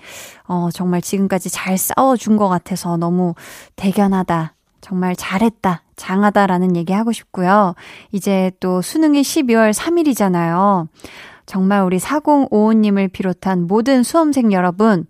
어, 0.47 0.69
정말 0.73 1.03
지금까지 1.03 1.51
잘 1.51 1.77
싸워준 1.77 2.37
것 2.37 2.49
같아서 2.49 2.97
너무 2.97 3.35
대견하다. 3.77 4.55
정말 4.81 5.15
잘했다. 5.15 5.83
장하다라는 5.97 6.77
얘기 6.77 6.93
하고 6.93 7.13
싶고요. 7.13 7.75
이제 8.13 8.51
또 8.61 8.81
수능이 8.81 9.21
12월 9.21 9.75
3일이잖아요. 9.75 10.89
정말 11.45 11.83
우리 11.83 11.99
4055님을 11.99 13.13
비롯한 13.13 13.67
모든 13.67 14.03
수험생 14.03 14.53
여러분, 14.53 15.07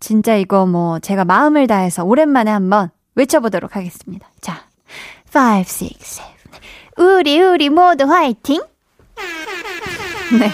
진짜 0.00 0.34
이거 0.34 0.66
뭐 0.66 0.98
제가 0.98 1.24
마음을 1.24 1.66
다해서 1.66 2.04
오랜만에 2.04 2.50
한번 2.50 2.90
외쳐보도록 3.14 3.76
하겠습니다. 3.76 4.28
자, 4.40 4.64
5, 5.34 5.60
6, 5.60 5.66
7. 5.98 6.39
우리, 7.00 7.40
우리 7.40 7.70
모두 7.70 8.04
화이팅! 8.04 8.60
네. 10.38 10.50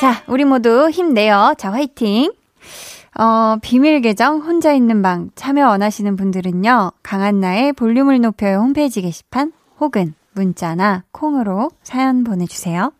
자, 0.00 0.22
우리 0.28 0.44
모두 0.44 0.88
힘내요. 0.88 1.54
자, 1.58 1.72
화이팅! 1.72 2.32
어, 3.18 3.56
비밀 3.60 4.00
계정 4.00 4.38
혼자 4.38 4.72
있는 4.72 5.02
방 5.02 5.30
참여 5.34 5.66
원하시는 5.66 6.14
분들은요. 6.14 6.92
강한나의 7.02 7.72
볼륨을 7.72 8.20
높여요 8.20 8.58
홈페이지 8.58 9.02
게시판 9.02 9.52
혹은 9.80 10.14
문자나 10.34 11.02
콩으로 11.10 11.72
사연 11.82 12.22
보내주세요. 12.22 12.92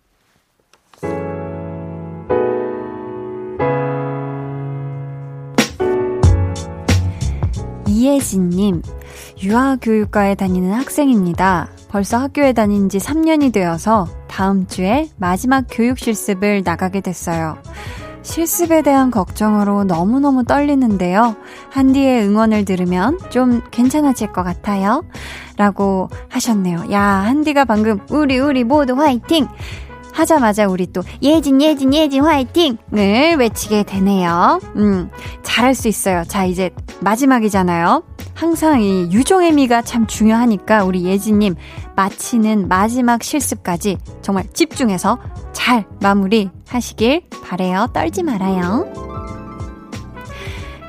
이혜진님, 7.86 8.82
유아교육과에 9.44 10.34
다니는 10.34 10.72
학생입니다. 10.72 11.77
벌써 11.88 12.18
학교에 12.18 12.52
다닌 12.52 12.88
지 12.88 12.98
3년이 12.98 13.52
되어서 13.52 14.06
다음 14.28 14.66
주에 14.66 15.08
마지막 15.16 15.64
교육 15.70 15.98
실습을 15.98 16.62
나가게 16.64 17.00
됐어요. 17.00 17.58
실습에 18.22 18.82
대한 18.82 19.10
걱정으로 19.10 19.84
너무너무 19.84 20.44
떨리는데요. 20.44 21.36
한디의 21.70 22.26
응원을 22.26 22.66
들으면 22.66 23.18
좀 23.30 23.62
괜찮아질 23.70 24.32
것 24.32 24.42
같아요. 24.42 25.02
라고 25.56 26.10
하셨네요. 26.28 26.92
야, 26.92 27.00
한디가 27.02 27.64
방금 27.64 28.00
우리 28.10 28.38
우리 28.38 28.64
모두 28.64 28.94
화이팅! 28.94 29.48
하자마자 30.18 30.66
우리 30.66 30.92
또 30.92 31.02
예진 31.22 31.62
예진 31.62 31.94
예진 31.94 32.24
화이팅을 32.24 33.36
외치게 33.38 33.84
되네요. 33.84 34.58
음, 34.74 35.10
잘할 35.44 35.76
수 35.76 35.86
있어요. 35.86 36.24
자, 36.26 36.44
이제 36.44 36.70
마지막이잖아요. 37.00 38.02
항상 38.34 38.82
이 38.82 39.08
유종의 39.12 39.52
미가 39.52 39.82
참 39.82 40.08
중요하니까 40.08 40.82
우리 40.82 41.04
예진님 41.04 41.54
마치는 41.94 42.66
마지막 42.66 43.22
실습까지 43.22 43.98
정말 44.20 44.44
집중해서 44.52 45.18
잘 45.52 45.84
마무리 46.00 46.50
하시길 46.68 47.22
바래요. 47.44 47.86
떨지 47.92 48.24
말아요. 48.24 48.92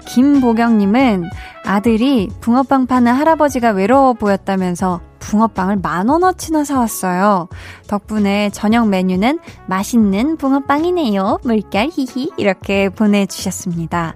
김보경님은 0.07 1.29
아들이 1.65 2.29
붕어빵 2.41 2.87
파는 2.87 3.13
할아버지가 3.13 3.69
외로워 3.71 4.13
보였다면서 4.13 5.01
붕어빵을 5.19 5.77
만 5.77 6.09
원어치나 6.09 6.63
사왔어요. 6.63 7.47
덕분에 7.87 8.49
저녁 8.51 8.87
메뉴는 8.89 9.39
맛있는 9.67 10.37
붕어빵이네요. 10.37 11.39
물결 11.43 11.89
히히 11.91 12.31
이렇게 12.37 12.89
보내주셨습니다. 12.89 14.15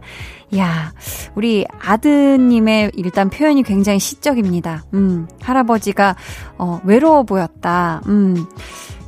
야, 0.57 0.93
우리 1.35 1.65
아드님의 1.81 2.91
일단 2.95 3.29
표현이 3.29 3.63
굉장히 3.63 3.99
시적입니다. 3.99 4.83
음, 4.93 5.27
할아버지가 5.41 6.15
어, 6.57 6.79
외로워 6.83 7.23
보였다. 7.23 8.01
음. 8.07 8.45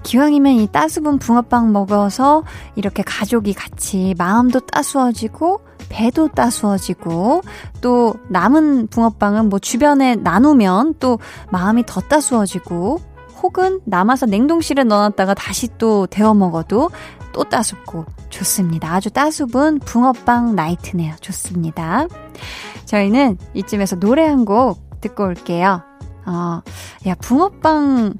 기왕이면 0.03 0.53
이 0.53 0.67
따수분 0.67 1.17
붕어빵 1.17 1.71
먹어서 1.71 2.43
이렇게 2.75 3.01
가족이 3.01 3.53
같이 3.53 4.13
마음도 4.17 4.59
따스워지고 4.59 5.61
배도 5.95 6.27
따스워지고 6.27 7.41
또 7.79 8.15
남은 8.27 8.87
붕어빵은 8.87 9.47
뭐 9.47 9.59
주변에 9.59 10.17
나누면 10.17 10.95
또 10.99 11.19
마음이 11.51 11.85
더 11.85 12.01
따스워지고 12.01 12.99
혹은 13.41 13.79
남아서 13.85 14.25
냉동실에 14.25 14.83
넣어놨다가 14.83 15.35
다시 15.35 15.69
또 15.77 16.05
데워 16.05 16.33
먹어도 16.33 16.89
또 17.31 17.43
따숩고 17.45 18.05
좋습니다. 18.29 18.93
아주 18.93 19.09
따숩은 19.09 19.79
붕어빵 19.85 20.55
나이트네요. 20.55 21.15
좋습니다. 21.21 22.07
저희는 22.83 23.37
이쯤에서 23.53 23.95
노래 23.95 24.27
한 24.27 24.43
곡 24.43 24.99
듣고 24.99 25.23
올게요. 25.23 25.81
어, 26.25 26.61
야, 27.07 27.15
붕어빵, 27.21 28.15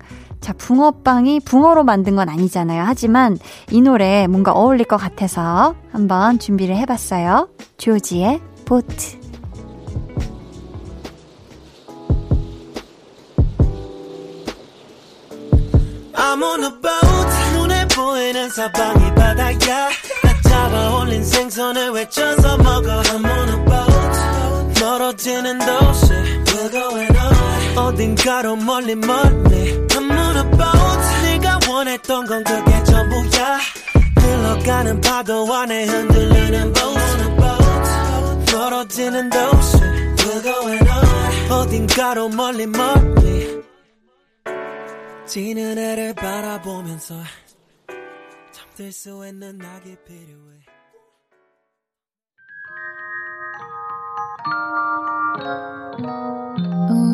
자, 0.45 0.53
붕어빵이 0.53 1.39
붕어로 1.39 1.83
만든 1.83 2.15
건 2.15 2.29
아니잖아요. 2.29 2.83
하지만 2.85 3.39
이 3.71 3.81
노래 3.81 4.27
뭔가 4.27 4.51
어울릴 4.51 4.85
것 4.85 4.95
같아서 4.95 5.73
한번 5.91 6.37
준비를 6.37 6.77
해봤어요. 6.77 7.49
조지의 7.79 8.41
보트. 8.63 9.25
멀어지는 24.79 25.57
도시 25.59 26.35
on 26.75 27.14
어딘가로 27.75 28.55
멀리 28.57 28.95
멀리 28.95 29.85
I'm 29.87 30.11
on 30.11 30.37
a 30.37 30.43
boat 30.51 31.23
네가 31.23 31.59
원했던 31.69 32.25
건 32.25 32.43
그게 32.43 32.83
전부야. 32.83 33.59
흘러가는 34.17 35.01
파도 35.01 35.53
안에 35.53 35.85
흔들리는 35.85 36.73
boat 36.73 37.35
boat 37.37 38.55
멀어지는 38.55 39.29
도시 39.29 39.77
We're 39.77 40.43
going 40.43 40.89
on 40.89 41.51
어딘가로 41.51 42.29
멀리 42.29 42.65
멀리 42.65 43.63
지는 45.25 45.77
해를 45.77 46.13
바라보면서 46.13 47.15
잠들 48.51 48.91
수 48.91 49.25
있는 49.27 49.57
낙이 49.57 49.95
필요해 50.05 50.55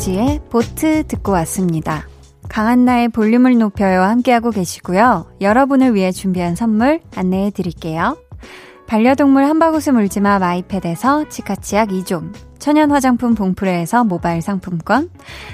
조지의 0.00 0.40
Boat 0.48 1.04
듣고 1.08 1.32
왔습니다. 1.32 2.08
강한나의 2.48 3.10
볼륨을 3.10 3.58
높여요 3.58 4.00
함께하고 4.00 4.50
계시고요. 4.50 5.26
여러분을 5.42 5.94
위해 5.94 6.10
준비한 6.10 6.56
선물 6.56 7.00
안내해 7.14 7.50
드릴게요. 7.50 8.16
반려동물 8.86 9.44
한바구스 9.44 9.90
물지마 9.90 10.38
마이패드에서 10.38 11.28
치카치약 11.28 11.90
2종, 11.90 12.32
천연 12.58 12.90
화장품 12.90 13.34
봉프레에서 13.34 14.04
모바일 14.04 14.40
상품권, 14.40 15.10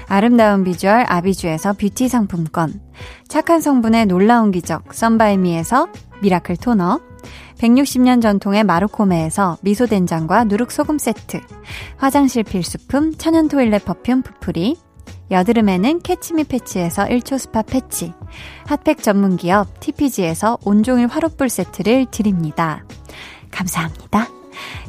아름다운 0.07 0.63
비주얼 0.63 1.03
아비주에서 1.09 1.73
뷰티 1.73 2.07
상품권, 2.07 2.79
착한 3.27 3.59
성분의 3.59 4.05
놀라운 4.05 4.51
기적 4.51 4.93
썬바이미에서 4.93 5.89
Miracle 6.21 6.55
토너, 6.55 7.01
160년 7.59 8.21
전통의 8.21 8.63
마루코메에서 8.63 9.57
미소된장과 9.61 10.45
누룩소금 10.45 10.97
세트, 10.97 11.41
화장실 11.97 12.43
필수품 12.43 13.15
천연 13.17 13.47
toilet 13.47 13.85
perfume 13.85 14.21
푸풀이, 14.21 14.77
여드름에는 15.29 16.01
캐치미 16.01 16.45
패치에서 16.45 17.05
1초 17.05 17.37
spot 17.37 17.61
patch, 17.61 18.13
핫팩 18.67 19.03
전문기업 19.03 19.79
TPG에서 19.79 20.57
온종일 20.63 21.07
화롯불 21.07 21.49
세트를 21.49 22.05
드립니다. 22.11 22.85
감사합니다. 23.51 24.27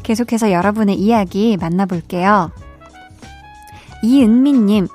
계속해서 0.03 0.53
여러분의 0.53 0.97
이야기 0.97 1.57
만나볼게요. 1.57 2.53
이은미님, 4.03 4.87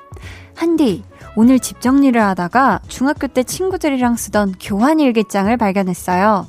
한디, 0.56 1.04
오늘 1.36 1.60
집 1.60 1.82
정리를 1.82 2.20
하다가 2.22 2.82
중학교 2.88 3.28
때 3.28 3.44
친구들이랑 3.44 4.16
쓰던 4.16 4.56
교환 4.62 5.00
일기장을 5.00 5.56
발견했어요. 5.58 6.48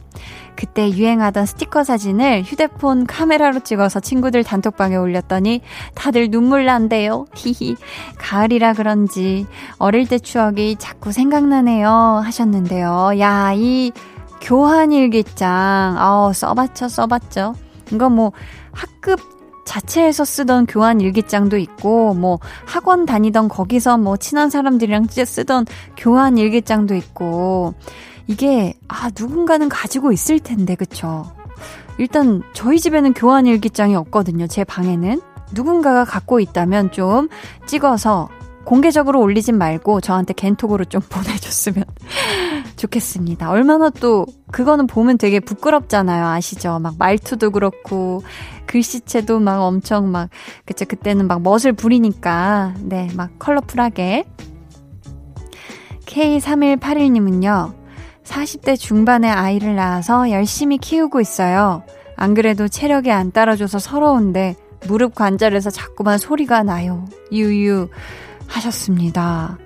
그때 0.57 0.91
유행하던 0.91 1.47
스티커 1.47 1.85
사진을 1.85 2.43
휴대폰 2.43 3.07
카메라로 3.07 3.61
찍어서 3.61 4.01
친구들 4.01 4.45
단톡방에 4.45 4.97
올렸더니 4.97 5.61
다들 5.95 6.31
눈물 6.31 6.67
난대요. 6.67 7.27
히히. 7.35 7.77
가을이라 8.19 8.75
그런지 8.75 9.47
어릴 9.79 10.07
때 10.07 10.19
추억이 10.19 10.77
자꾸 10.77 11.13
생각나네요. 11.13 11.89
하셨는데요. 12.25 13.13
야, 13.19 13.53
이 13.55 13.93
교환 14.41 14.93
일기장. 14.93 15.97
아우, 15.99 16.33
써봤죠, 16.33 16.89
써봤죠. 16.89 17.55
이거 17.93 18.09
뭐 18.09 18.33
학급 18.73 19.21
자체에서 19.65 20.25
쓰던 20.25 20.67
교환 20.67 21.01
일기장도 21.01 21.57
있고, 21.57 22.15
뭐 22.15 22.39
학원 22.67 23.07
다니던 23.07 23.49
거기서 23.49 23.97
뭐 23.97 24.17
친한 24.19 24.51
사람들이랑 24.51 25.07
쓰던 25.09 25.67
교환 25.97 26.37
일기장도 26.37 26.95
있고, 26.95 27.75
이게, 28.27 28.75
아, 28.89 29.11
누군가는 29.19 29.69
가지고 29.69 30.13
있을 30.13 30.41
텐데, 30.41 30.75
그쵸? 30.75 31.31
일단, 31.99 32.43
저희 32.53 32.81
집에는 32.81 33.15
교환 33.15 33.47
일기장이 33.47 33.95
없거든요, 33.95 34.47
제 34.47 34.65
방에는. 34.65 35.21
누군가가 35.53 36.05
갖고 36.05 36.41
있다면 36.41 36.91
좀 36.91 37.29
찍어서 37.67 38.29
공개적으로 38.65 39.21
올리진 39.21 39.59
말고 39.59 40.01
저한테 40.01 40.33
겐톡으로 40.33 40.87
좀 40.87 41.03
보내줬으면 41.11 41.85
좋겠습니다. 42.77 43.51
얼마나 43.51 43.91
또, 43.91 44.27
그거는 44.51 44.87
보면 44.87 45.19
되게 45.19 45.39
부끄럽잖아요. 45.39 46.27
아시죠? 46.27 46.79
막 46.79 46.95
말투도 46.99 47.51
그렇고, 47.51 48.23
글씨체도 48.67 49.39
막 49.41 49.61
엄청 49.61 50.11
막, 50.11 50.31
그쵸. 50.65 50.87
그때는 50.87 51.29
막 51.29 51.43
멋을 51.43 51.75
부리니까, 51.77 52.75
네, 52.81 53.09
막 53.15 53.39
컬러풀하게. 53.39 54.25
K3181님은요, 56.07 57.84
40대 58.25 58.79
중반의 58.79 59.31
아이를 59.31 59.77
낳아서 59.77 60.31
열심히 60.31 60.79
키우고 60.79 61.21
있어요. 61.21 61.83
안 62.17 62.35
그래도 62.35 62.69
체력이 62.69 63.11
안 63.11 63.33
따라줘서 63.33 63.79
서러운데, 63.79 64.57
무릎 64.87 65.15
관절에서 65.15 65.71
자꾸만 65.71 66.19
소리가 66.19 66.63
나요. 66.63 67.07
유유. 67.33 67.89
하셨습니다. 68.47 69.59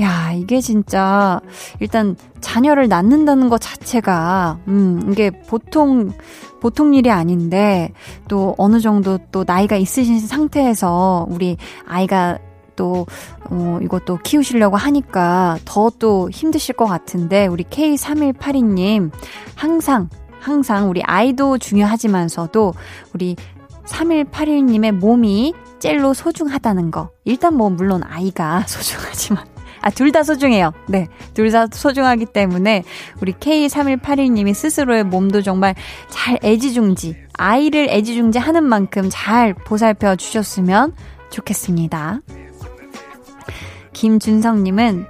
야, 0.00 0.32
이게 0.32 0.60
진짜, 0.60 1.40
일단, 1.80 2.16
자녀를 2.40 2.88
낳는다는 2.88 3.48
것 3.48 3.60
자체가, 3.60 4.58
음, 4.68 5.08
이게 5.10 5.30
보통, 5.30 6.12
보통 6.60 6.94
일이 6.94 7.10
아닌데, 7.10 7.92
또 8.28 8.54
어느 8.56 8.80
정도 8.80 9.18
또 9.30 9.44
나이가 9.46 9.76
있으신 9.76 10.20
상태에서 10.20 11.26
우리 11.28 11.56
아이가 11.86 12.38
또, 12.80 13.06
어, 13.50 13.78
이것도 13.82 14.20
키우시려고 14.22 14.78
하니까 14.78 15.58
더 15.66 15.90
또 15.98 16.30
힘드실 16.30 16.76
것 16.76 16.86
같은데, 16.86 17.46
우리 17.46 17.62
K3182님, 17.64 19.10
항상, 19.54 20.08
항상 20.40 20.88
우리 20.88 21.02
아이도 21.02 21.58
중요하지만서도 21.58 22.72
우리 23.12 23.36
3181님의 23.84 24.92
몸이 24.92 25.52
젤로 25.78 26.14
소중하다는 26.14 26.90
거. 26.90 27.10
일단 27.26 27.54
뭐, 27.54 27.68
물론 27.68 28.02
아이가 28.02 28.64
소중하지만. 28.66 29.44
아, 29.82 29.90
둘 29.90 30.10
다 30.12 30.22
소중해요. 30.22 30.72
네. 30.88 31.06
둘 31.34 31.50
다 31.50 31.66
소중하기 31.70 32.26
때문에 32.26 32.84
우리 33.20 33.32
K3181님이 33.34 34.54
스스로의 34.54 35.04
몸도 35.04 35.42
정말 35.42 35.74
잘 36.08 36.38
애지중지, 36.42 37.16
아이를 37.36 37.88
애지중지 37.90 38.38
하는 38.38 38.64
만큼 38.64 39.08
잘 39.10 39.52
보살펴 39.52 40.16
주셨으면 40.16 40.94
좋겠습니다. 41.30 42.20
김준성님은 44.00 45.04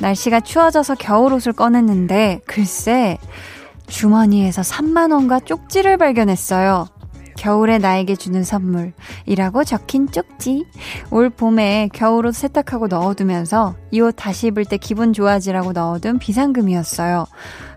날씨가 0.00 0.40
추워져서 0.40 0.96
겨울옷을 0.96 1.52
꺼냈는데 1.52 2.40
글쎄 2.44 3.16
주머니에서 3.86 4.62
3만 4.62 5.12
원과 5.12 5.40
쪽지를 5.40 5.96
발견했어요. 5.96 6.88
겨울에 7.36 7.78
나에게 7.78 8.16
주는 8.16 8.42
선물이라고 8.42 9.62
적힌 9.62 10.10
쪽지. 10.10 10.66
올 11.12 11.30
봄에 11.30 11.88
겨울옷 11.92 12.34
세탁하고 12.34 12.88
넣어두면서 12.88 13.76
이 13.92 14.00
옷 14.00 14.14
다시 14.16 14.48
입을 14.48 14.64
때 14.64 14.76
기분 14.76 15.12
좋아지라고 15.12 15.72
넣어둔 15.72 16.18
비상금이었어요. 16.18 17.26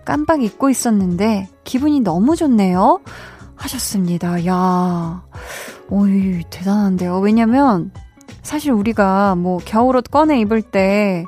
깜빡 0.03 0.41
잊고 0.41 0.71
있었는데 0.71 1.47
기분이 1.63 1.99
너무 1.99 2.35
좋네요. 2.35 3.01
하셨습니다. 3.55 4.47
야 4.47 5.23
오이, 5.89 6.43
대단한데요. 6.49 7.19
왜냐면, 7.19 7.91
사실 8.45 8.71
우리가 8.71 9.33
뭐 9.35 9.57
겨울옷 9.57 10.11
꺼내 10.11 10.39
입을 10.41 10.61
때, 10.61 11.25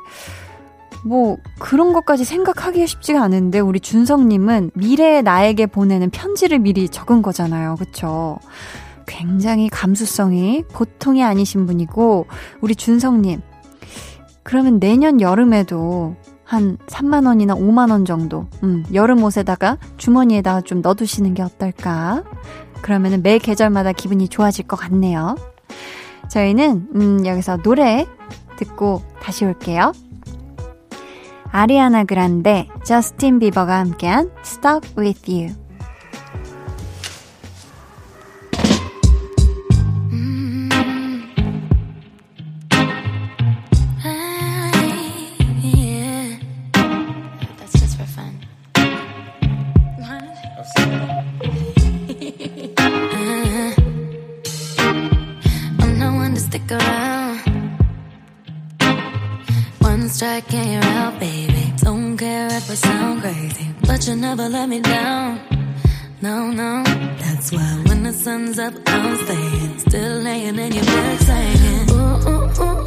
뭐 1.03 1.37
그런 1.57 1.91
것까지 1.91 2.23
생각하기 2.23 2.85
쉽지가 2.85 3.23
않은데 3.23 3.59
우리 3.59 3.79
준성님은 3.79 4.71
미래의 4.75 5.23
나에게 5.23 5.65
보내는 5.65 6.11
편지를 6.11 6.59
미리 6.59 6.87
적은 6.87 7.23
거잖아요. 7.23 7.75
그쵸? 7.77 8.37
굉장히 9.07 9.67
감수성이 9.67 10.63
보통이 10.73 11.23
아니신 11.23 11.65
분이고 11.65 12.27
우리 12.61 12.75
준성님 12.75 13.41
그러면 14.43 14.79
내년 14.79 15.19
여름에도 15.19 16.15
한 16.43 16.77
3만 16.87 17.25
원이나 17.25 17.55
5만 17.55 17.89
원 17.91 18.05
정도, 18.05 18.45
음, 18.63 18.85
여름 18.93 19.23
옷에다가 19.23 19.77
주머니에다가 19.97 20.61
좀 20.61 20.81
넣어두시는 20.81 21.33
게 21.33 21.41
어떨까? 21.41 22.23
그러면은 22.81 23.23
매 23.23 23.39
계절마다 23.39 23.91
기분이 23.91 24.29
좋아질 24.29 24.67
것 24.67 24.77
같네요. 24.77 25.35
저희는, 26.29 26.87
음, 26.95 27.25
여기서 27.25 27.57
노래 27.57 28.05
듣고 28.57 29.01
다시 29.21 29.45
올게요. 29.45 29.91
아리아나 31.51 32.03
그란데, 32.03 32.67
저스틴 32.83 33.39
비버가 33.39 33.79
함께한 33.79 34.31
Stuck 34.43 34.95
With 34.97 35.31
You. 35.31 35.66
And 60.45 60.71
you're 60.71 60.83
out, 60.83 61.19
baby. 61.19 61.73
Don't 61.77 62.15
care 62.15 62.47
if 62.47 62.69
I 62.69 62.75
sound 62.75 63.21
crazy, 63.21 63.67
but 63.81 64.07
you 64.07 64.15
never 64.15 64.47
let 64.47 64.69
me 64.69 64.79
down. 64.81 65.39
No, 66.21 66.51
no, 66.51 66.83
that's 67.17 67.51
why 67.51 67.83
when 67.87 68.03
the 68.03 68.13
sun's 68.13 68.59
up, 68.59 68.73
I'm 68.85 69.17
staying. 69.25 69.79
Still 69.79 70.21
laying 70.21 70.59
in 70.59 70.71
your 70.73 70.85
bed 70.85 71.19
saying, 71.21 71.89
ooh, 71.89 72.29
ooh, 72.29 72.63
ooh. 72.63 72.86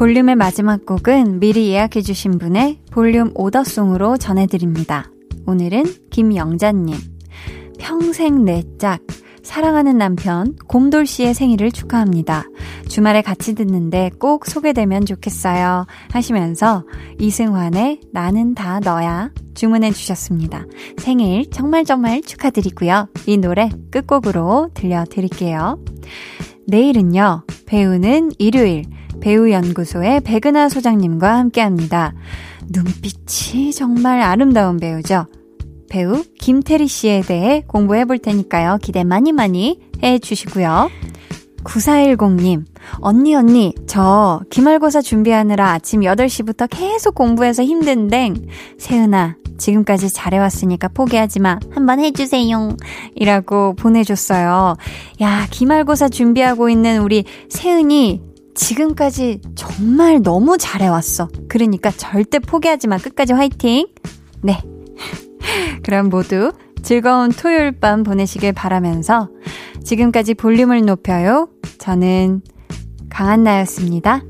볼륨의 0.00 0.34
마지막 0.34 0.86
곡은 0.86 1.40
미리 1.40 1.68
예약해주신 1.68 2.38
분의 2.38 2.78
볼륨 2.90 3.32
오더송으로 3.34 4.16
전해드립니다. 4.16 5.10
오늘은 5.46 5.84
김영자님. 6.08 6.96
평생 7.78 8.46
내 8.46 8.62
짝. 8.78 9.02
사랑하는 9.50 9.98
남편 9.98 10.54
곰돌 10.68 11.06
씨의 11.06 11.34
생일을 11.34 11.72
축하합니다. 11.72 12.44
주말에 12.86 13.20
같이 13.20 13.56
듣는데 13.56 14.12
꼭 14.20 14.46
소개되면 14.46 15.06
좋겠어요. 15.06 15.88
하시면서 16.12 16.84
이승환의 17.18 18.02
나는 18.12 18.54
다 18.54 18.78
너야 18.78 19.32
주문해 19.54 19.90
주셨습니다. 19.90 20.66
생일 20.98 21.50
정말 21.50 21.84
정말 21.84 22.22
축하드리고요. 22.22 23.08
이 23.26 23.38
노래 23.38 23.70
끝곡으로 23.90 24.70
들려드릴게요. 24.72 25.82
내일은요, 26.68 27.42
배우는 27.66 28.30
일요일 28.38 28.84
배우연구소의 29.20 30.20
백은하 30.20 30.68
소장님과 30.68 31.36
함께 31.36 31.60
합니다. 31.60 32.14
눈빛이 32.68 33.72
정말 33.72 34.20
아름다운 34.20 34.76
배우죠. 34.76 35.26
배우 35.90 36.22
김태리 36.38 36.86
씨에 36.86 37.20
대해 37.20 37.62
공부해 37.66 38.06
볼 38.06 38.18
테니까요. 38.18 38.78
기대 38.80 39.04
많이 39.04 39.32
많이 39.32 39.80
해 40.02 40.18
주시고요. 40.18 40.88
9410님, 41.64 42.64
언니, 43.00 43.34
언니, 43.34 43.74
저 43.86 44.40
기말고사 44.50 45.02
준비하느라 45.02 45.72
아침 45.72 46.00
8시부터 46.00 46.68
계속 46.70 47.14
공부해서 47.14 47.62
힘든데, 47.62 48.32
세은아, 48.78 49.36
지금까지 49.58 50.10
잘해왔으니까 50.10 50.88
포기하지 50.88 51.40
마. 51.40 51.58
한번 51.70 52.00
해주세요. 52.00 52.76
이라고 53.14 53.74
보내줬어요. 53.74 54.76
야, 55.20 55.46
기말고사 55.50 56.08
준비하고 56.08 56.70
있는 56.70 57.02
우리 57.02 57.24
세은이 57.50 58.22
지금까지 58.54 59.40
정말 59.54 60.22
너무 60.22 60.56
잘해왔어. 60.56 61.28
그러니까 61.48 61.90
절대 61.90 62.38
포기하지 62.38 62.88
마. 62.88 62.96
끝까지 62.96 63.34
화이팅! 63.34 63.86
네. 64.42 64.58
그럼 65.82 66.08
모두 66.08 66.52
즐거운 66.82 67.30
토요일 67.30 67.72
밤 67.72 68.02
보내시길 68.02 68.52
바라면서 68.52 69.28
지금까지 69.84 70.34
볼륨을 70.34 70.82
높여요. 70.82 71.48
저는 71.78 72.42
강한나였습니다. 73.10 74.22